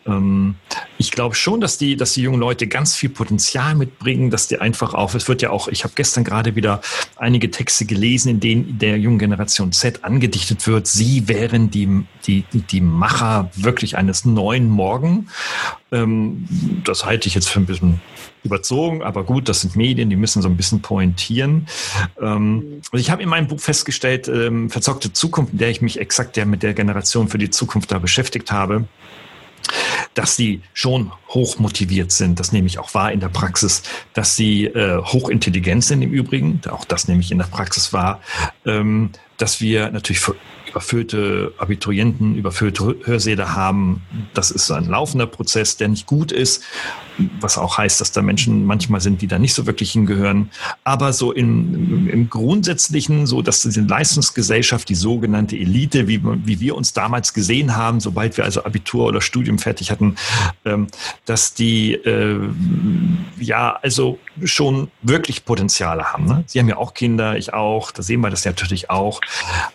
[0.06, 0.56] Ähm,
[0.98, 4.58] ich glaube schon, dass die, dass die jungen Leute ganz viel Potenzial mitbringen, dass die
[4.58, 6.80] einfach auch, es wird ja auch, ich habe gestern gerade wieder
[7.16, 12.44] einige Texte gelesen, in denen der jungen Generation Z angedichtet wird, sie wären die, die,
[12.52, 15.28] die Macher wirklich eines neuen Morgen.
[15.92, 16.46] Ähm,
[16.84, 18.00] das halte ich jetzt für ein bisschen
[18.44, 21.66] überzogen, aber gut, das sind Medien, die müssen so ein bisschen pointieren.
[22.20, 25.98] Ähm, also ich habe in meinem Buch festgestellt, ähm, Verzockte Zukunft, in der ich mich
[25.98, 28.84] exakt ja mit der Generation für die Zukunft da beschäftigt habe,
[30.14, 32.38] dass sie schon hoch motiviert sind.
[32.40, 36.60] Das nehme ich auch wahr in der Praxis, dass sie äh, hochintelligent sind im Übrigen.
[36.70, 38.20] Auch das nehme ich in der Praxis wahr.
[38.64, 40.20] Ähm, dass wir natürlich
[40.74, 44.02] überfüllte Abiturienten, überfüllte Hörsäle haben.
[44.34, 46.64] Das ist ein laufender Prozess, der nicht gut ist,
[47.40, 50.50] was auch heißt, dass da Menschen manchmal sind, die da nicht so wirklich hingehören.
[50.82, 56.74] Aber so im, im Grundsätzlichen, so dass diese Leistungsgesellschaft, die sogenannte Elite, wie, wie wir
[56.74, 60.16] uns damals gesehen haben, sobald wir also Abitur oder Studium fertig hatten,
[60.64, 60.88] ähm,
[61.24, 62.40] dass die äh,
[63.38, 66.24] ja also schon wirklich Potenziale haben.
[66.24, 66.42] Ne?
[66.46, 69.20] Sie haben ja auch Kinder, ich auch, da sehen wir das natürlich auch.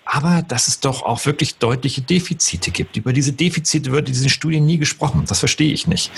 [0.04, 2.98] Aber dass es doch auch wirklich deutliche Defizite gibt.
[2.98, 5.24] Über diese Defizite wird in diesen Studien nie gesprochen.
[5.28, 6.12] Das verstehe ich nicht.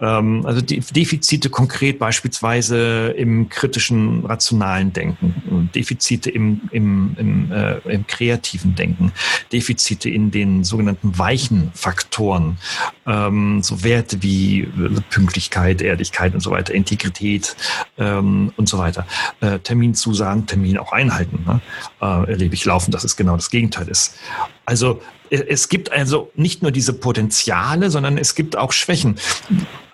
[0.00, 7.78] Ähm, also die Defizite konkret beispielsweise im kritischen, rationalen Denken, Defizite im, im, im, äh,
[7.92, 9.12] im kreativen Denken,
[9.52, 12.58] Defizite in den sogenannten weichen Faktoren,
[13.06, 14.68] ähm, so Werte wie
[15.10, 17.56] Pünktlichkeit, Ehrlichkeit und so weiter, Integrität
[17.98, 19.06] ähm, und so weiter.
[19.40, 21.44] Äh, Termin zusagen, Termin auch einhalten.
[21.46, 21.60] Ne?
[22.00, 24.13] Äh, erlebe ich laufen, dass es genau das Gegenteil ist.
[24.64, 25.00] Also
[25.30, 29.16] es gibt also nicht nur diese Potenziale, sondern es gibt auch Schwächen.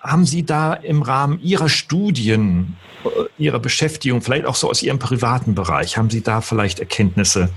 [0.01, 4.99] Haben Sie da im Rahmen Ihrer Studien, äh, Ihrer Beschäftigung, vielleicht auch so aus Ihrem
[4.99, 7.49] privaten Bereich, haben Sie da vielleicht Erkenntnisse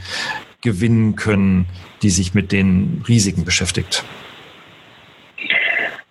[0.63, 1.67] gewinnen können,
[2.03, 4.05] die sich mit den Risiken beschäftigt?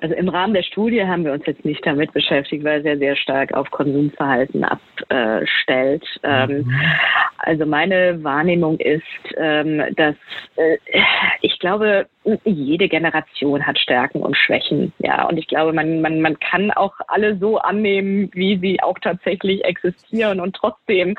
[0.03, 2.97] Also im Rahmen der Studie haben wir uns jetzt nicht damit beschäftigt, weil es ja
[2.97, 6.03] sehr stark auf Konsumverhalten abstellt.
[6.23, 6.81] Ähm, mhm.
[7.37, 9.03] Also meine Wahrnehmung ist,
[9.37, 10.15] ähm, dass
[10.57, 10.77] äh,
[11.39, 12.07] ich glaube,
[12.43, 14.93] jede Generation hat Stärken und Schwächen.
[14.99, 18.97] Ja, und ich glaube, man, man, man kann auch alle so annehmen, wie sie auch
[18.99, 21.15] tatsächlich existieren und trotzdem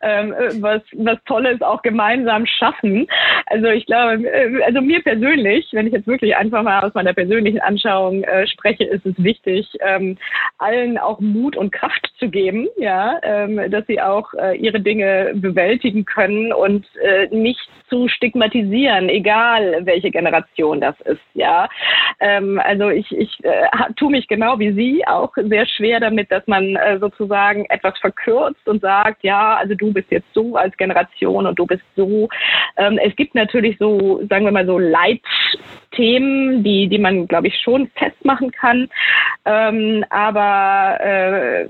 [0.00, 3.06] ähm, was, was Tolles auch gemeinsam schaffen.
[3.46, 7.12] Also ich glaube, äh, also mir persönlich, wenn ich jetzt wirklich einfach mal aus meiner
[7.12, 10.18] persönlichen Anschauung äh, spreche, ist es wichtig, ähm,
[10.58, 15.32] allen auch Mut und Kraft zu geben, ja, ähm, dass sie auch äh, ihre Dinge
[15.34, 21.20] bewältigen können und äh, nicht zu stigmatisieren, egal welche Generation das ist.
[21.34, 21.68] Ja,
[22.20, 23.66] ähm, also ich, ich äh,
[23.96, 28.66] tue mich genau wie Sie auch sehr schwer damit, dass man äh, sozusagen etwas verkürzt
[28.68, 32.28] und sagt, ja, also du bist jetzt so als Generation und du bist so.
[32.76, 34.78] Ähm, es gibt natürlich so, sagen wir mal so
[35.98, 38.88] Leitthemen, die, die man, glaube ich, schon festmachen kann.
[39.44, 41.66] Ähm, aber äh,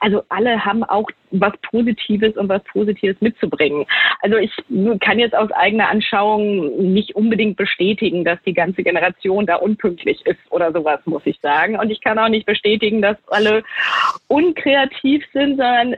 [0.00, 3.86] also alle haben auch was Positives und was Positives mitzubringen.
[4.20, 4.52] Also ich
[5.00, 10.40] kann jetzt aus eigener Anschauung nicht unbedingt bestätigen, dass die ganze Generation da unpünktlich ist
[10.50, 11.78] oder sowas, muss ich sagen.
[11.78, 13.62] Und ich kann auch nicht bestätigen, dass alle
[14.28, 15.92] unkreativ sind, sondern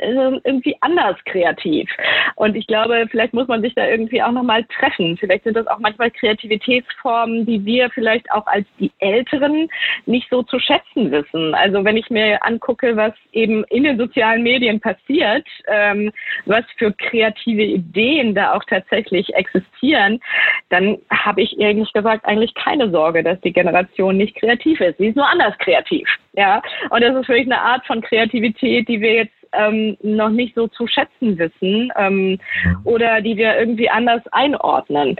[0.45, 1.89] irgendwie anders kreativ.
[2.37, 5.17] Und ich glaube, vielleicht muss man sich da irgendwie auch nochmal treffen.
[5.17, 9.69] Vielleicht sind das auch manchmal Kreativitätsformen, die wir vielleicht auch als die Älteren
[10.07, 11.55] nicht so zu schätzen wissen.
[11.55, 16.13] Also wenn ich mir angucke, was eben in den sozialen Medien passiert, ähm,
[16.47, 20.21] was für kreative Ideen da auch tatsächlich existieren,
[20.71, 24.99] dann habe ich ehrlich gesagt eigentlich keine Sorge, dass die Generation nicht kreativ ist.
[24.99, 26.09] Sie ist nur anders kreativ.
[26.35, 30.55] Ja, und das ist wirklich eine Art von Kreativität, die wir jetzt ähm, noch nicht
[30.55, 32.39] so zu schätzen wissen ähm,
[32.85, 35.17] oder die wir irgendwie anders einordnen.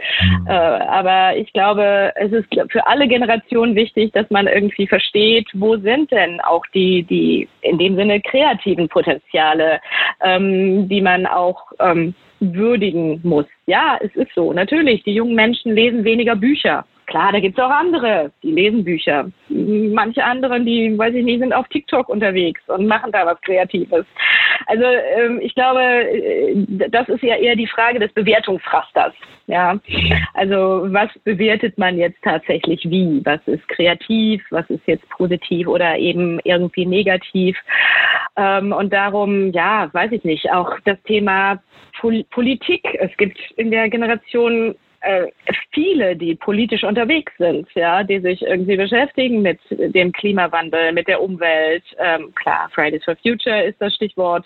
[0.47, 5.77] Äh, aber ich glaube, es ist für alle Generationen wichtig, dass man irgendwie versteht, wo
[5.77, 9.79] sind denn auch die, die in dem Sinne kreativen Potenziale,
[10.21, 13.45] ähm, die man auch ähm, würdigen muss.
[13.65, 14.53] Ja, es ist so.
[14.53, 16.85] Natürlich, die jungen Menschen lesen weniger Bücher.
[17.05, 19.29] Klar, da gibt es auch andere, die lesen Bücher.
[19.49, 24.05] Manche anderen, die, weiß ich nicht, sind auf TikTok unterwegs und machen da was Kreatives.
[24.67, 29.13] Also ähm, ich glaube, äh, das ist ja eher die Frage des Bewertungsrasters.
[29.47, 29.77] Ja,
[30.33, 33.21] also was bewertet man jetzt tatsächlich wie?
[33.25, 34.41] Was ist kreativ?
[34.51, 37.57] Was ist jetzt positiv oder eben irgendwie negativ?
[38.37, 41.61] Ähm, und darum, ja, weiß ich nicht, auch das Thema
[41.99, 42.97] Pol Politik.
[42.99, 45.27] Es gibt in der Generation äh,
[45.71, 51.21] viele, die politisch unterwegs sind, ja, die sich irgendwie beschäftigen mit dem Klimawandel, mit der
[51.21, 51.83] Umwelt.
[51.99, 54.45] Ähm, klar, Fridays for Future ist das Stichwort,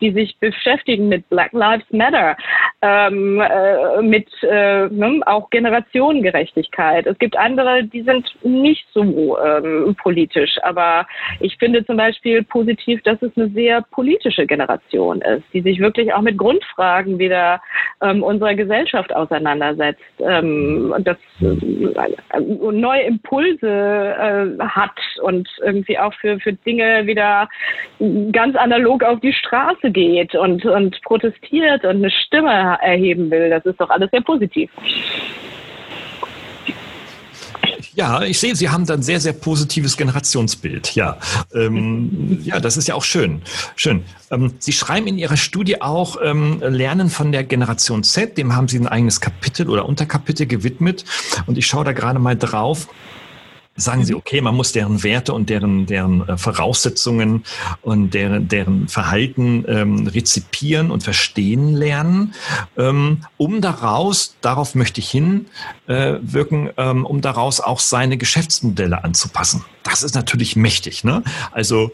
[0.00, 2.36] die sich beschäftigen mit Black Lives Matter.
[2.82, 7.06] ähm, äh, mit äh, ne, auch Generationengerechtigkeit.
[7.06, 11.06] Es gibt andere, die sind nicht so ähm, politisch, aber
[11.40, 16.12] ich finde zum Beispiel positiv, dass es eine sehr politische Generation ist, die sich wirklich
[16.14, 17.60] auch mit Grundfragen wieder
[18.02, 26.14] ähm, unserer Gesellschaft auseinandersetzt ähm, und das äh, neue Impulse äh, hat und irgendwie auch
[26.14, 27.48] für, für Dinge wieder
[28.32, 33.50] ganz analog auf die Straße geht und, und protestiert und eine Stimme erheben will.
[33.50, 34.70] Das ist doch alles sehr positiv.
[37.94, 40.94] Ja, ich sehe, Sie haben dann sehr, sehr positives Generationsbild.
[40.94, 41.18] Ja,
[41.54, 43.42] ähm, ja, das ist ja auch schön.
[43.76, 44.04] Schön.
[44.30, 48.38] Ähm, Sie schreiben in Ihrer Studie auch ähm, Lernen von der Generation Z.
[48.38, 51.04] Dem haben Sie ein eigenes Kapitel oder Unterkapitel gewidmet.
[51.46, 52.88] Und ich schaue da gerade mal drauf
[53.76, 57.44] sagen sie, okay, man muss deren Werte und deren, deren äh, Voraussetzungen
[57.82, 62.34] und deren, deren Verhalten ähm, rezipieren und verstehen lernen,
[62.76, 69.64] ähm, um daraus, darauf möchte ich hinwirken, äh, ähm, um daraus auch seine Geschäftsmodelle anzupassen.
[69.82, 71.04] Das ist natürlich mächtig.
[71.04, 71.22] Ne?
[71.52, 71.90] Also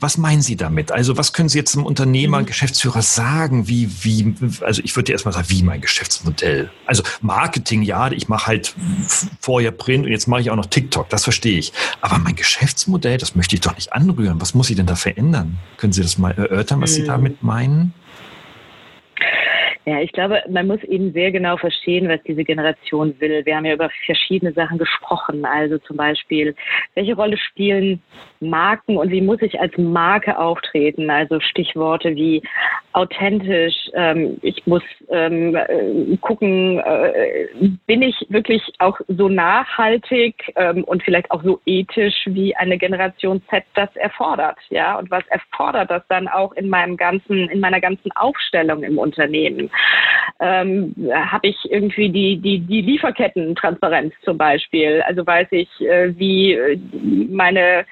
[0.00, 0.92] was meinen Sie damit?
[0.92, 2.46] Also was können Sie jetzt einem Unternehmer, mhm.
[2.46, 3.68] Geschäftsführer sagen?
[3.68, 6.70] Wie, wie, also ich würde erstmal sagen, wie mein Geschäftsmodell.
[6.86, 8.74] Also Marketing, ja, ich mache halt
[9.40, 11.72] vorher Print und jetzt mache ich auch noch TikTok, das verstehe ich.
[12.00, 14.40] Aber mein Geschäftsmodell, das möchte ich doch nicht anrühren.
[14.40, 15.58] Was muss ich denn da verändern?
[15.76, 17.06] Können Sie das mal erörtern, was Sie mhm.
[17.06, 17.94] damit meinen?
[19.88, 23.46] Ja, ich glaube, man muss eben sehr genau verstehen, was diese Generation will.
[23.46, 25.46] Wir haben ja über verschiedene Sachen gesprochen.
[25.46, 26.54] Also zum Beispiel,
[26.94, 28.02] welche Rolle spielen
[28.40, 31.08] Marken und wie muss ich als Marke auftreten?
[31.08, 32.42] Also Stichworte wie
[32.92, 33.74] authentisch.
[33.94, 37.46] Ähm, ich muss ähm, äh, gucken, äh,
[37.86, 43.42] bin ich wirklich auch so nachhaltig ähm, und vielleicht auch so ethisch, wie eine Generation
[43.48, 44.58] Z das erfordert.
[44.68, 48.98] Ja, und was erfordert das dann auch in meinem ganzen, in meiner ganzen Aufstellung im
[48.98, 49.70] Unternehmen?
[50.40, 55.02] Ähm, habe ich irgendwie die, die, die Lieferketten-Transparenz zum Beispiel.
[55.02, 56.78] Also weiß ich, äh, wie äh,
[57.30, 57.84] meine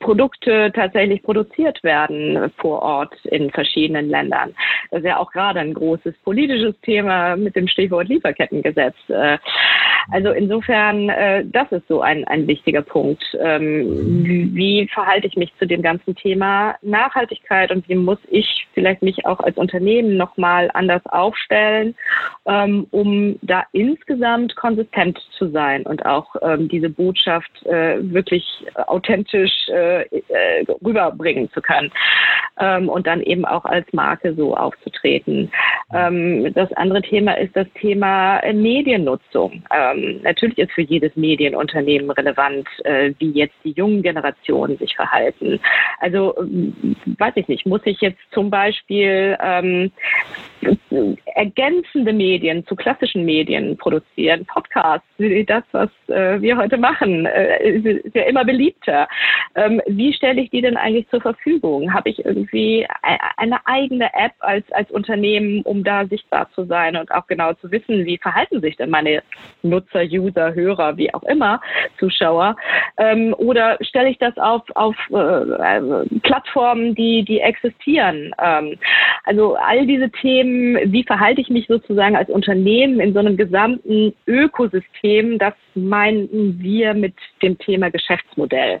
[0.00, 4.54] Produkte tatsächlich produziert werden vor Ort in verschiedenen Ländern.
[4.90, 8.96] Das ist ja auch gerade ein großes politisches Thema mit dem Stichwort Lieferkettengesetz.
[9.08, 9.38] Äh,
[10.10, 13.22] also insofern, äh, das ist so ein, ein wichtiger Punkt.
[13.38, 14.24] Ähm,
[14.54, 19.26] wie verhalte ich mich zu dem ganzen Thema Nachhaltigkeit und wie muss ich vielleicht mich
[19.26, 21.94] auch als Unternehmen nochmal anders aufstellen,
[22.46, 28.44] ähm, um da insgesamt konsistent zu sein und auch ähm, diese Botschaft äh, wirklich
[28.86, 31.92] authentisch äh, rüberbringen zu können
[32.58, 35.50] ähm, und dann eben auch als Marke so aufzutreten.
[35.92, 39.62] Ähm, das andere Thema ist das Thema Mediennutzung.
[39.74, 45.60] Ähm, natürlich ist für jedes Medienunternehmen relevant, äh, wie jetzt die jungen Generationen sich verhalten.
[46.00, 46.34] Also
[47.18, 49.90] weiß ich nicht, muss ich jetzt zum Beispiel ähm,
[51.34, 57.70] ergänzende Medien zu klassischen Medien produzieren, Podcasts, wie das, was äh, wir heute machen, äh,
[57.70, 59.08] ist ja immer beliebter.
[59.54, 61.92] Ähm, wie stelle ich die denn eigentlich zur Verfügung?
[61.92, 62.86] Habe ich irgendwie
[63.36, 67.70] eine eigene App als, als Unternehmen, um da sichtbar zu sein und auch genau zu
[67.70, 69.22] wissen, wie verhalten sich denn meine
[69.62, 71.60] Nutzer, User, Hörer, wie auch immer,
[71.98, 72.56] Zuschauer?
[72.98, 78.34] Ähm, oder stelle ich das auf, auf äh, Plattformen, die, die existieren?
[78.42, 78.76] Ähm,
[79.24, 80.49] also all diese Themen,
[80.84, 86.94] wie verhalte ich mich sozusagen als Unternehmen in so einem gesamten Ökosystem, das meinen wir
[86.94, 88.80] mit dem Thema Geschäftsmodell.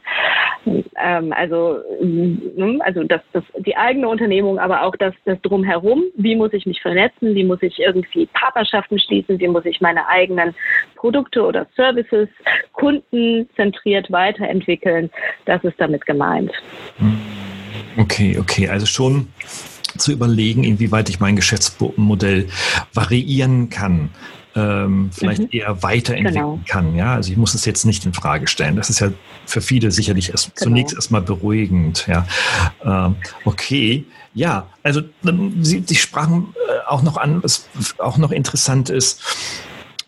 [0.66, 6.04] Ähm, also, ne, also das, das, die eigene Unternehmung, aber auch das, das drumherum.
[6.16, 7.34] Wie muss ich mich vernetzen?
[7.34, 9.38] Wie muss ich irgendwie Partnerschaften schließen?
[9.38, 10.54] Wie muss ich meine eigenen
[10.96, 12.28] Produkte oder Services
[12.72, 15.10] kundenzentriert weiterentwickeln?
[15.44, 16.52] Das ist damit gemeint.
[17.98, 19.28] Okay, okay, also schon
[20.00, 22.48] zu überlegen, inwieweit ich mein Geschäftsmodell
[22.92, 24.10] variieren kann
[24.56, 25.48] ähm, vielleicht mhm.
[25.52, 26.60] eher weiterentwickeln genau.
[26.66, 26.94] kann.
[26.94, 28.76] Ja, also ich muss es jetzt nicht in Frage stellen.
[28.76, 29.12] Das ist ja
[29.46, 30.70] für viele sicherlich erst, genau.
[30.70, 32.06] zunächst erstmal beruhigend.
[32.06, 32.26] Ja,
[32.84, 34.04] ähm, okay.
[34.34, 35.02] Ja, also
[35.60, 39.22] Sie, Sie sprachen äh, auch noch an, was auch noch interessant ist.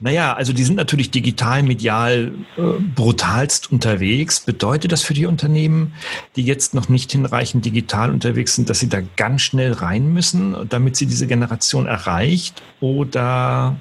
[0.03, 2.61] Naja, also die sind natürlich digital, medial äh,
[2.93, 4.41] brutalst unterwegs.
[4.41, 5.95] Bedeutet das für die Unternehmen,
[6.35, 10.57] die jetzt noch nicht hinreichend digital unterwegs sind, dass sie da ganz schnell rein müssen,
[10.69, 12.63] damit sie diese Generation erreicht?
[12.81, 13.77] Oder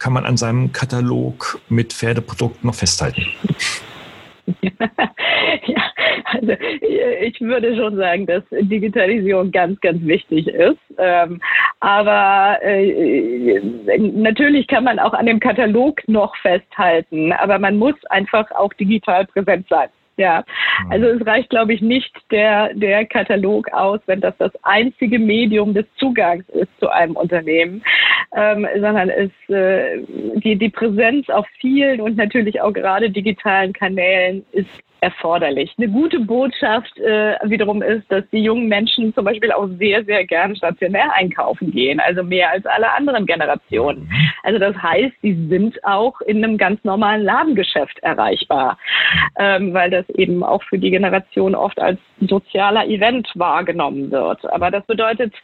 [0.00, 3.22] kann man an seinem Katalog mit Pferdeprodukten noch festhalten?
[4.62, 5.89] ja,
[6.40, 6.52] also
[7.20, 10.78] ich würde schon sagen, dass Digitalisierung ganz, ganz wichtig ist.
[10.98, 11.40] Ähm,
[11.80, 13.60] aber äh,
[13.98, 19.26] natürlich kann man auch an dem Katalog noch festhalten, aber man muss einfach auch digital
[19.26, 19.88] präsent sein.
[20.16, 20.44] Ja,
[20.90, 25.72] also es reicht, glaube ich, nicht der, der Katalog aus, wenn das das einzige Medium
[25.72, 27.82] des Zugangs ist zu einem Unternehmen.
[28.36, 30.02] ähm, sondern es, äh,
[30.36, 34.68] die, die Präsenz auf vielen und natürlich auch gerade digitalen Kanälen ist
[35.00, 35.74] erforderlich.
[35.78, 40.24] Eine gute Botschaft äh, wiederum ist, dass die jungen Menschen zum Beispiel auch sehr, sehr
[40.24, 44.10] gern stationär einkaufen gehen, also mehr als alle anderen Generationen.
[44.42, 48.78] Also das heißt, sie sind auch in einem ganz normalen Ladengeschäft erreichbar,
[49.38, 54.44] ähm, weil das eben auch für die Generation oft als sozialer Event wahrgenommen wird.
[54.52, 55.34] Aber das bedeutet,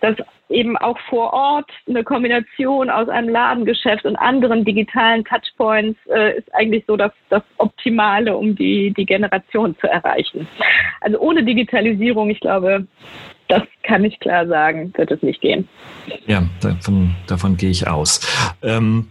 [0.00, 0.16] dass
[0.52, 6.54] eben auch vor Ort eine Kombination aus einem Ladengeschäft und anderen digitalen Touchpoints äh, ist
[6.54, 10.46] eigentlich so das, das Optimale, um die, die Generation zu erreichen.
[11.00, 12.86] Also ohne Digitalisierung, ich glaube,
[13.48, 15.68] das kann ich klar sagen, wird es nicht gehen.
[16.26, 18.20] Ja, davon, davon gehe ich aus.
[18.62, 19.10] Ähm,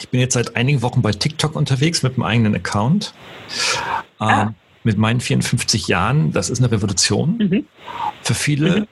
[0.00, 3.12] ich bin jetzt seit einigen Wochen bei TikTok unterwegs mit einem eigenen Account.
[4.18, 4.42] Ah.
[4.42, 7.66] Ähm, mit meinen 54 Jahren, das ist eine Revolution mhm.
[8.22, 8.80] für viele.
[8.80, 8.86] Mhm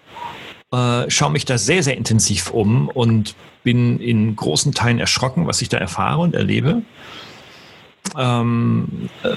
[0.72, 5.62] äh, schaue mich da sehr, sehr intensiv um und bin in großen Teilen erschrocken, was
[5.62, 6.82] ich da erfahre und erlebe.
[8.16, 9.36] Ähm, äh,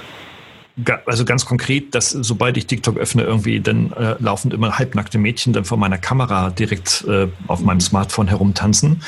[1.06, 5.54] also ganz konkret, dass sobald ich TikTok öffne, irgendwie dann äh, laufen immer halbnackte Mädchen
[5.54, 9.02] dann vor meiner Kamera direkt äh, auf meinem Smartphone herumtanzen.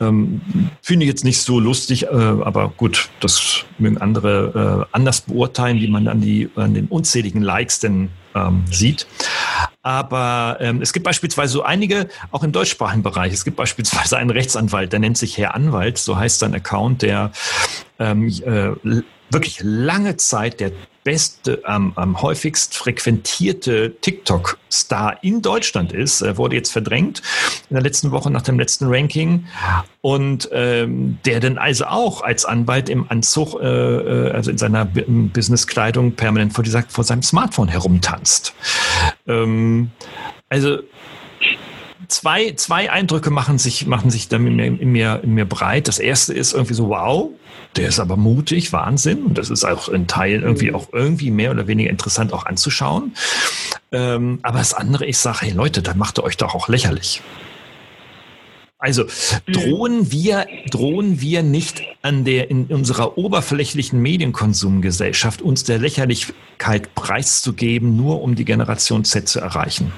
[0.00, 0.40] Ähm,
[0.82, 5.80] Finde ich jetzt nicht so lustig, äh, aber gut, das mögen andere äh, anders beurteilen,
[5.80, 9.06] wie man an, die, an den unzähligen Likes denn ähm, sieht.
[9.82, 14.30] Aber ähm, es gibt beispielsweise so einige, auch im deutschsprachigen Bereich, es gibt beispielsweise einen
[14.30, 17.32] Rechtsanwalt, der nennt sich Herr Anwalt, so heißt sein Account, der
[17.98, 20.72] ähm, äh, wirklich lange Zeit der
[21.06, 26.20] beste, ähm, am häufigst frequentierte TikTok-Star in Deutschland ist.
[26.20, 27.22] Er wurde jetzt verdrängt
[27.70, 29.46] in der letzten Woche nach dem letzten Ranking.
[30.00, 34.84] Und ähm, der dann also auch als Anwalt im Anzug, äh, äh also in seiner
[34.84, 38.52] Businesskleidung permanent vor, dieser, vor seinem Smartphone herumtanzt.
[39.28, 39.92] Ähm,
[40.48, 40.78] also
[42.08, 45.88] zwei, zwei Eindrücke machen sich, machen sich dann in mir, in, mir, in mir breit.
[45.88, 47.30] Das erste ist irgendwie so, wow,
[47.76, 49.24] der ist aber mutig, Wahnsinn.
[49.24, 53.14] Und das ist auch in Teilen irgendwie auch irgendwie mehr oder weniger interessant auch anzuschauen.
[53.92, 57.22] Ähm, aber das andere, ich sage, hey Leute, dann macht ihr euch doch auch lächerlich.
[58.78, 59.04] Also
[59.50, 67.96] drohen wir, drohen wir nicht an der, in unserer oberflächlichen Medienkonsumgesellschaft uns der Lächerlichkeit preiszugeben,
[67.96, 69.92] nur um die Generation Z zu erreichen?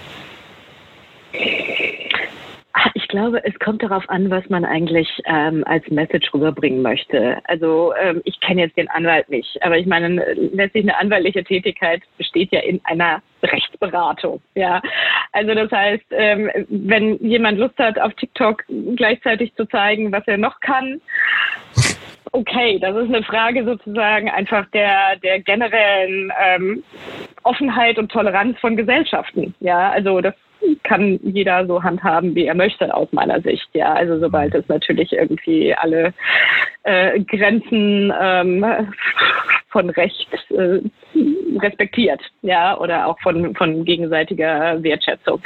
[3.08, 7.38] Ich glaube, es kommt darauf an, was man eigentlich ähm, als Message rüberbringen möchte.
[7.44, 12.02] Also ähm, ich kenne jetzt den Anwalt nicht, aber ich meine, letztlich eine anwaltliche Tätigkeit
[12.18, 14.42] besteht ja in einer Rechtsberatung.
[14.54, 14.82] Ja,
[15.32, 18.64] also das heißt, ähm, wenn jemand Lust hat, auf TikTok
[18.96, 21.00] gleichzeitig zu zeigen, was er noch kann,
[22.32, 26.82] okay, das ist eine Frage sozusagen einfach der, der generellen ähm,
[27.42, 29.54] Offenheit und Toleranz von Gesellschaften.
[29.60, 30.34] Ja, also das
[30.82, 33.68] kann jeder so handhaben, wie er möchte, aus meiner Sicht.
[33.74, 36.12] Ja, also sobald es natürlich irgendwie alle
[36.82, 38.64] äh, Grenzen ähm,
[39.68, 40.80] von Recht äh,
[41.60, 45.42] respektiert, ja, oder auch von, von gegenseitiger Wertschätzung.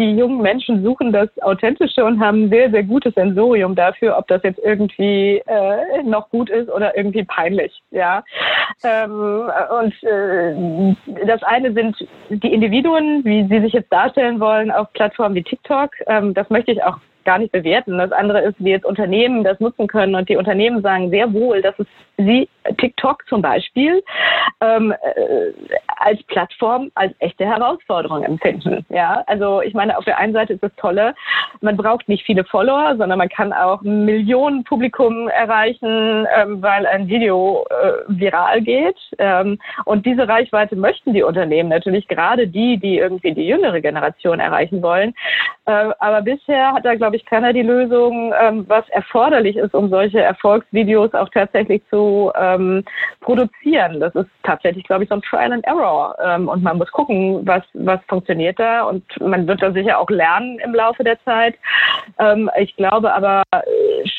[0.00, 4.26] Die jungen Menschen suchen das Authentische und haben ein sehr, sehr gutes Sensorium dafür, ob
[4.28, 7.82] das jetzt irgendwie äh, noch gut ist oder irgendwie peinlich.
[7.90, 8.24] Ja.
[8.82, 11.96] Ähm, und äh, das eine sind
[12.30, 15.90] die Individuen, wie sie sich jetzt darstellen wollen auf Plattformen wie TikTok.
[16.06, 17.98] Ähm, das möchte ich auch gar nicht bewerten.
[17.98, 20.14] Das andere ist, wie jetzt Unternehmen das nutzen können.
[20.14, 21.86] Und die Unternehmen sagen sehr wohl, dass es
[22.24, 24.02] sie TikTok zum Beispiel
[24.60, 25.52] ähm, äh,
[25.98, 28.84] als Plattform als echte Herausforderung empfinden.
[28.88, 31.14] Ja, also ich meine, auf der einen Seite ist das Tolle,
[31.60, 37.08] man braucht nicht viele Follower, sondern man kann auch Millionen Publikum erreichen, ähm, weil ein
[37.08, 38.96] Video äh, viral geht.
[39.18, 44.40] Ähm, und diese Reichweite möchten die Unternehmen natürlich, gerade die, die irgendwie die jüngere Generation
[44.40, 45.14] erreichen wollen.
[45.66, 49.88] Äh, aber bisher hat da, glaube ich, keiner die Lösung, ähm, was erforderlich ist, um
[49.88, 52.84] solche Erfolgsvideos auch tatsächlich zu ähm,
[53.20, 54.00] produzieren.
[54.00, 56.16] Das ist tatsächlich, glaube ich, so ein Trial and Error.
[56.22, 58.84] Ähm, und man muss gucken, was, was funktioniert da.
[58.84, 61.54] Und man wird da sicher auch lernen im Laufe der Zeit.
[62.18, 63.60] Ähm, ich glaube aber äh,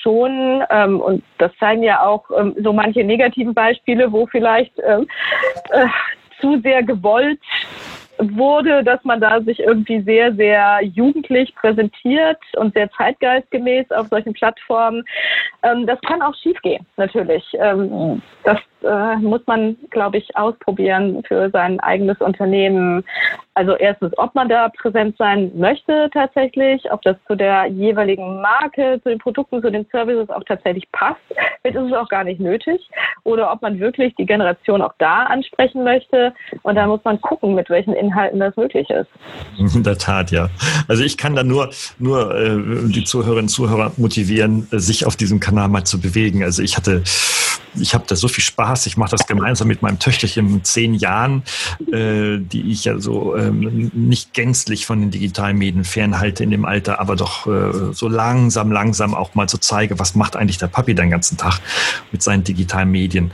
[0.01, 5.01] schon, ähm, und das zeigen ja auch ähm, so manche negativen Beispiele, wo vielleicht äh,
[5.71, 5.87] äh,
[6.39, 7.39] zu sehr gewollt
[8.21, 14.33] wurde, dass man da sich irgendwie sehr, sehr jugendlich präsentiert und sehr zeitgeistgemäß auf solchen
[14.33, 15.03] Plattformen.
[15.63, 17.43] Ähm, das kann auch schiefgehen, natürlich.
[17.53, 23.03] Ähm, das äh, muss man, glaube ich, ausprobieren für sein eigenes Unternehmen.
[23.53, 28.99] Also erstens, ob man da präsent sein möchte tatsächlich, ob das zu der jeweiligen Marke,
[29.03, 31.19] zu den Produkten, zu den Services auch tatsächlich passt.
[31.61, 32.89] Vielleicht ist es auch gar nicht nötig.
[33.23, 36.33] Oder ob man wirklich die Generation auch da ansprechen möchte.
[36.63, 39.09] Und da muss man gucken, mit welchen Inhalten das möglich ist.
[39.75, 40.49] In der Tat, ja.
[40.87, 41.69] Also ich kann da nur,
[41.99, 42.57] nur äh,
[42.89, 46.43] die Zuhörerinnen und Zuhörer motivieren, sich auf diesem Kanal mal zu bewegen.
[46.43, 47.03] Also ich hatte
[47.75, 48.70] ich habe da so viel Spaß.
[48.85, 51.43] Ich mache das gemeinsam mit meinem Töchterchen in zehn Jahren,
[51.91, 56.65] äh, die ich ja so ähm, nicht gänzlich von den digitalen Medien fernhalte in dem
[56.65, 60.67] Alter, aber doch äh, so langsam, langsam auch mal so zeige, was macht eigentlich der
[60.67, 61.59] Papi den ganzen Tag
[62.11, 63.31] mit seinen digitalen Medien.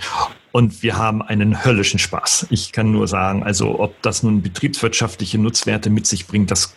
[0.51, 2.47] Und wir haben einen höllischen Spaß.
[2.49, 6.75] Ich kann nur sagen, also ob das nun betriebswirtschaftliche Nutzwerte mit sich bringt, das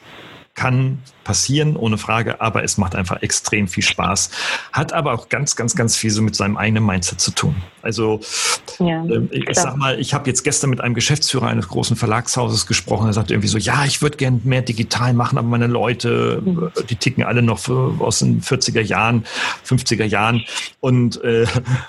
[0.54, 4.30] kann passieren, ohne Frage, aber es macht einfach extrem viel Spaß.
[4.72, 7.56] Hat aber auch ganz, ganz, ganz viel so mit seinem eigenen Mindset zu tun.
[7.82, 8.20] Also
[8.80, 9.54] ja, äh, ich klar.
[9.54, 13.34] sag mal, ich habe jetzt gestern mit einem Geschäftsführer eines großen Verlagshauses gesprochen, er sagte
[13.34, 16.70] irgendwie so, ja, ich würde gern mehr digital machen, aber meine Leute, mhm.
[16.88, 19.24] die ticken alle noch aus den 40er Jahren,
[19.66, 20.42] 50er Jahren.
[20.80, 21.46] Und, äh,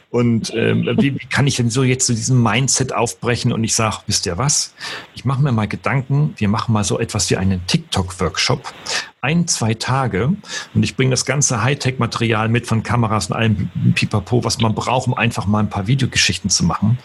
[0.10, 3.54] und äh, wie, wie kann ich denn so jetzt zu so diesem Mindset aufbrechen?
[3.54, 4.74] Und ich sage, wisst ihr was,
[5.16, 8.74] ich mache mir mal Gedanken, wir machen mal so etwas wie einen TikTok-Workshop
[9.22, 10.34] ein, zwei Tage
[10.74, 15.08] und ich bringe das ganze Hightech-Material mit von Kameras und allem Pipapo, was man braucht,
[15.08, 16.98] um einfach mal ein paar Videogeschichten zu machen.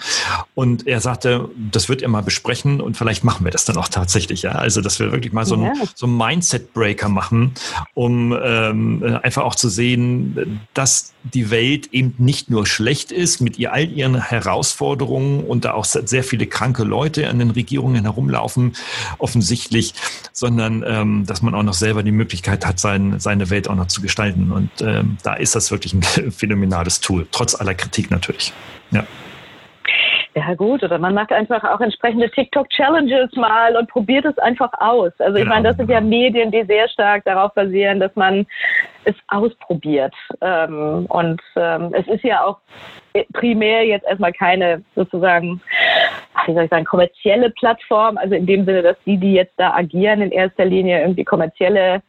[0.55, 3.89] Und er sagte, das wird er mal besprechen und vielleicht machen wir das dann auch
[3.89, 4.43] tatsächlich.
[4.43, 4.53] Ja?
[4.53, 7.53] Also, dass wir wirklich mal so einen, so Mindset-Breaker machen,
[7.93, 13.59] um ähm, einfach auch zu sehen, dass die Welt eben nicht nur schlecht ist mit
[13.59, 18.72] ihr all ihren Herausforderungen und da auch sehr viele kranke Leute an den Regierungen herumlaufen,
[19.18, 19.95] offensichtlich,
[20.33, 23.89] sondern ähm, dass man auch noch selber die Möglichkeit hat, sein, seine Welt auch noch
[23.89, 24.53] zu gestalten.
[24.53, 26.03] Und ähm, da ist das wirklich ein
[26.33, 28.53] phänomenales Tool, trotz aller Kritik natürlich.
[28.91, 29.07] Ja.
[30.37, 35.11] Ja gut, oder man macht einfach auch entsprechende TikTok-Challenges mal und probiert es einfach aus.
[35.18, 35.39] Also genau.
[35.39, 38.47] ich meine, das sind ja Medien, die sehr stark darauf basieren, dass man
[39.05, 40.12] es ausprobiert.
[40.43, 42.59] Ähm, und ähm, es ist ja auch
[43.32, 45.62] primär jetzt erstmal keine sozusagen,
[46.45, 48.18] wie soll ich sagen, kommerzielle Plattform.
[48.18, 52.03] Also in dem Sinne, dass die, die jetzt da agieren, in erster Linie irgendwie kommerzielle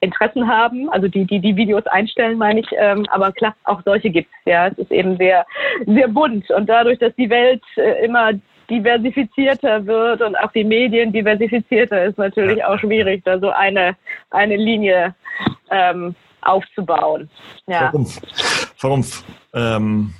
[0.00, 2.66] Interessen haben, also die, die die Videos einstellen, meine ich.
[2.76, 4.52] Ähm, aber klar, auch solche gibt es.
[4.52, 5.46] Ja, es ist eben sehr,
[5.86, 6.50] sehr bunt.
[6.50, 8.32] Und dadurch, dass die Welt äh, immer
[8.70, 13.96] diversifizierter wird und auch die Medien diversifizierter, ist natürlich auch schwierig, da so eine,
[14.30, 15.14] eine Linie
[15.70, 17.28] ähm, aufzubauen.
[17.66, 17.90] Ja.
[17.92, 18.06] Warum?
[18.84, 19.02] Warum?
[19.54, 20.12] Ähm,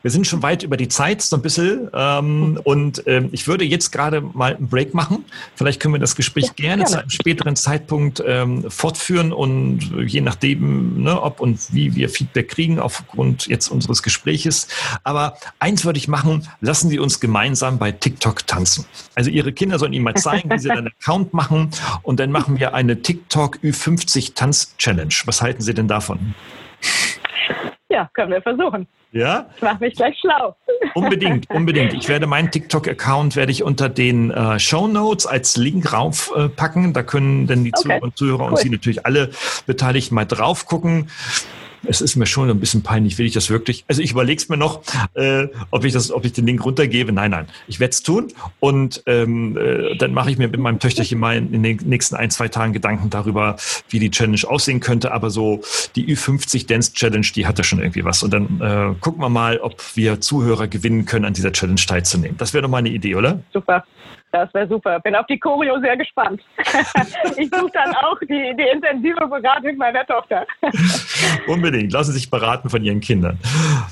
[0.00, 1.90] wir sind schon weit über die Zeit, so ein bisschen.
[1.92, 5.26] Ähm, und ähm, ich würde jetzt gerade mal einen Break machen.
[5.56, 9.92] Vielleicht können wir das Gespräch ja, gerne, gerne, zu einem späteren Zeitpunkt ähm, fortführen und
[10.06, 14.68] je nachdem, ne, ob und wie wir Feedback kriegen aufgrund jetzt unseres Gespräches.
[15.04, 18.86] Aber eins würde ich machen, lassen Sie uns gemeinsam bei TikTok tanzen.
[19.16, 22.58] Also Ihre Kinder sollen Ihnen mal zeigen, wie Sie einen Account machen und dann machen
[22.58, 25.14] wir eine TikTok Ü50 Tanz Challenge.
[25.26, 26.34] Was halten Sie denn davon?
[27.98, 28.86] Ja, können wir versuchen.
[29.10, 29.46] Ja?
[29.56, 30.54] Ich mache mich gleich schlau.
[30.94, 31.94] Unbedingt, unbedingt.
[31.94, 36.90] Ich werde meinen TikTok-Account werde ich unter den äh, Show Notes als Link raufpacken.
[36.90, 37.82] Äh, da können dann die okay.
[37.82, 38.50] Zuhörer und Zuhörer cool.
[38.50, 39.30] und Sie natürlich alle
[39.66, 41.08] Beteiligten mal drauf gucken
[41.84, 43.18] es ist mir schon ein bisschen peinlich.
[43.18, 43.84] Will ich das wirklich?
[43.88, 44.82] Also ich überlege es mir noch,
[45.14, 47.12] äh, ob ich das, ob ich den Link runtergebe.
[47.12, 48.28] Nein, nein, ich werde es tun
[48.60, 52.30] und ähm, äh, dann mache ich mir mit meinem Töchterchen mal in den nächsten ein,
[52.30, 53.56] zwei Tagen Gedanken darüber,
[53.88, 55.12] wie die Challenge aussehen könnte.
[55.12, 55.62] Aber so
[55.96, 58.22] die Ü50 Dance Challenge, die hatte schon irgendwie was.
[58.22, 62.36] Und dann äh, gucken wir mal, ob wir Zuhörer gewinnen können, an dieser Challenge teilzunehmen.
[62.36, 63.40] Das wäre doch mal eine Idee, oder?
[63.52, 63.84] Super.
[64.30, 65.00] Das wäre super.
[65.00, 66.42] Bin auf die Choreo sehr gespannt.
[67.36, 70.46] ich suche dann auch die, die intensive Beratung meiner Tochter.
[71.46, 71.92] Unbedingt.
[71.92, 73.38] Lassen Sie sich beraten von Ihren Kindern.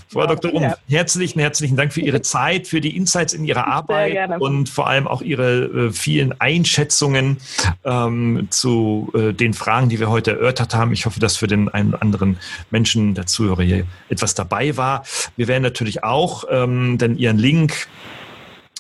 [0.09, 0.53] Frau ja, Dr.
[0.53, 0.77] Um, ja.
[0.89, 5.09] herzlichen, herzlichen Dank für Ihre Zeit, für die Insights in Ihrer Arbeit und vor allem
[5.09, 7.39] auch Ihre äh, vielen Einschätzungen
[7.85, 10.93] ähm, zu äh, den Fragen, die wir heute erörtert haben.
[10.93, 12.39] Ich hoffe, dass für den einen oder anderen
[12.71, 15.05] Menschen, der Zuhörer hier, etwas dabei war.
[15.37, 17.89] Wir werden natürlich auch ähm, dann Ihren Link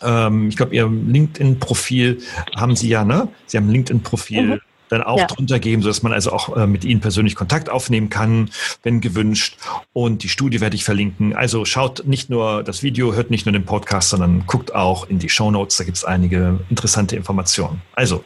[0.02, 2.22] ähm, ich glaube, Ihr LinkedIn-Profil
[2.56, 3.28] haben Sie ja, ne?
[3.46, 4.42] Sie haben ein LinkedIn-Profil.
[4.42, 5.26] Mhm dann auch ja.
[5.26, 8.50] drunter geben, sodass man also auch äh, mit Ihnen persönlich Kontakt aufnehmen kann,
[8.82, 9.58] wenn gewünscht.
[9.92, 11.34] Und die Studie werde ich verlinken.
[11.34, 15.18] Also schaut nicht nur das Video, hört nicht nur den Podcast, sondern guckt auch in
[15.18, 15.76] die Show Notes.
[15.76, 17.82] Da gibt es einige interessante Informationen.
[17.94, 18.24] Also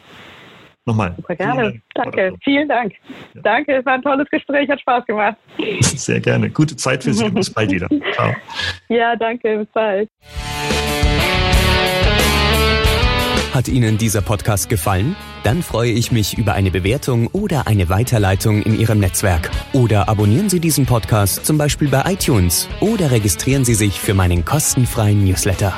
[0.84, 1.14] nochmal.
[1.16, 1.80] Super gerne.
[1.94, 2.34] Danke.
[2.42, 2.92] Vielen Dank.
[3.34, 3.42] Ja.
[3.42, 5.36] Danke, es war ein tolles Gespräch, hat Spaß gemacht.
[5.80, 6.50] Sehr gerne.
[6.50, 7.88] Gute Zeit für Sie und bis bald wieder.
[8.14, 8.34] Ciao.
[8.88, 9.58] Ja, danke.
[9.58, 10.08] Bis bald.
[13.52, 15.16] Hat Ihnen dieser Podcast gefallen?
[15.42, 19.50] Dann freue ich mich über eine Bewertung oder eine Weiterleitung in Ihrem Netzwerk.
[19.72, 24.44] Oder abonnieren Sie diesen Podcast zum Beispiel bei iTunes oder registrieren Sie sich für meinen
[24.44, 25.74] kostenfreien Newsletter.